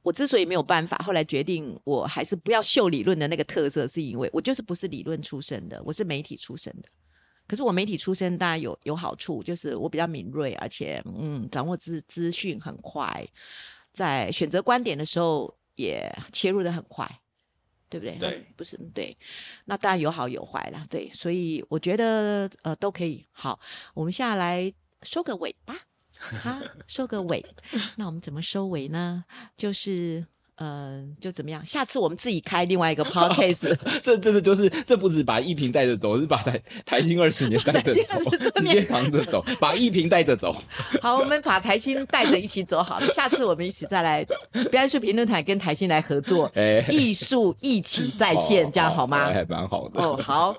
[0.03, 6.89] 我之所以没有办法，后来决定我还是不要秀理论的那个特色，是因为我就是不是理论出身的，我是媒体出身的。
[7.47, 13.24] 可是我媒体出身当然有有好处，就是我比较敏锐，而且嗯，掌握资资讯很快，
[13.93, 17.07] 在选择观点的时候也切入的很快，
[17.91, 18.15] 对不对？
[18.17, 19.15] 对不是对，
[19.65, 23.25] 那当然有好有坏啦，对，所以我觉得呃都可以。
[23.33, 23.59] 好，
[23.93, 24.73] 我们下来
[25.03, 25.75] 收个尾吧。
[26.21, 27.43] 哈，收个尾，
[27.97, 29.25] 那我们怎么收尾呢？
[29.57, 30.25] 就是，
[30.62, 31.66] 呃，就怎么样？
[31.66, 40.55] 下次我们自己开另外一个 podcast， 这真的就是，这不止把一平带着走，是把台台新二十年带着台新20走，多直年接扛着走，把一平带着走。
[41.01, 43.07] 好，我们把台新带着一起走好了。
[43.07, 44.24] 下次我们一起再来
[44.70, 49.26] 表演术评论台跟台新来合作，哎，艺术一起在线，哦这样好吗？
[49.34, 49.99] 还蛮好的。
[49.99, 50.55] 哦，好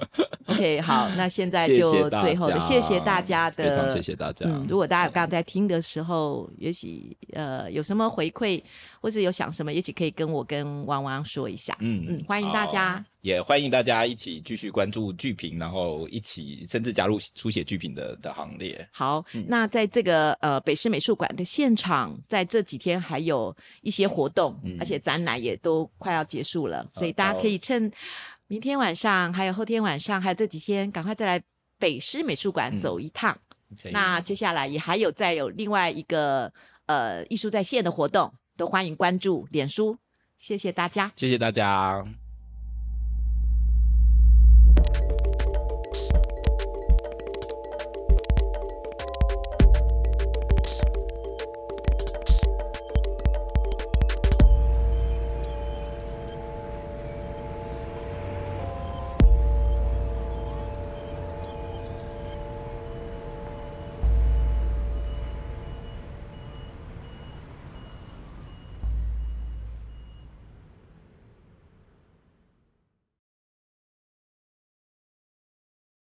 [0.47, 4.47] ，OK，好，那现在就最后的谢谢大家的，非常谢谢大家。
[4.47, 8.61] 嗯，如果大家刚刚在听的时候，也许呃有什么回馈，
[9.03, 11.77] 或是有想什么，也许可以跟我跟汪汪说一下。
[11.81, 13.05] 嗯嗯，欢迎大家。
[13.21, 18.89] 也欢迎大家一起继续关注剧评，然后一起甚至加入书写剧评的的行列。
[18.93, 27.91] 好，嗯那在这个呃北师美术馆的现场，在这几天还有一些活动，嗯而且展览也都快要结束了，所以大家可以趁
[28.47, 31.43] 明天晚上，还有后天晚上，还有这几天，赶快再来
[31.79, 33.37] 北师美术馆嗯走一趟。
[33.91, 36.53] 那接下来也还有再有另外一个
[36.87, 39.97] 呃艺术在线的活动，都欢迎关注脸书。
[40.37, 41.13] 谢谢大家。
[41.17, 42.03] 谢谢大家。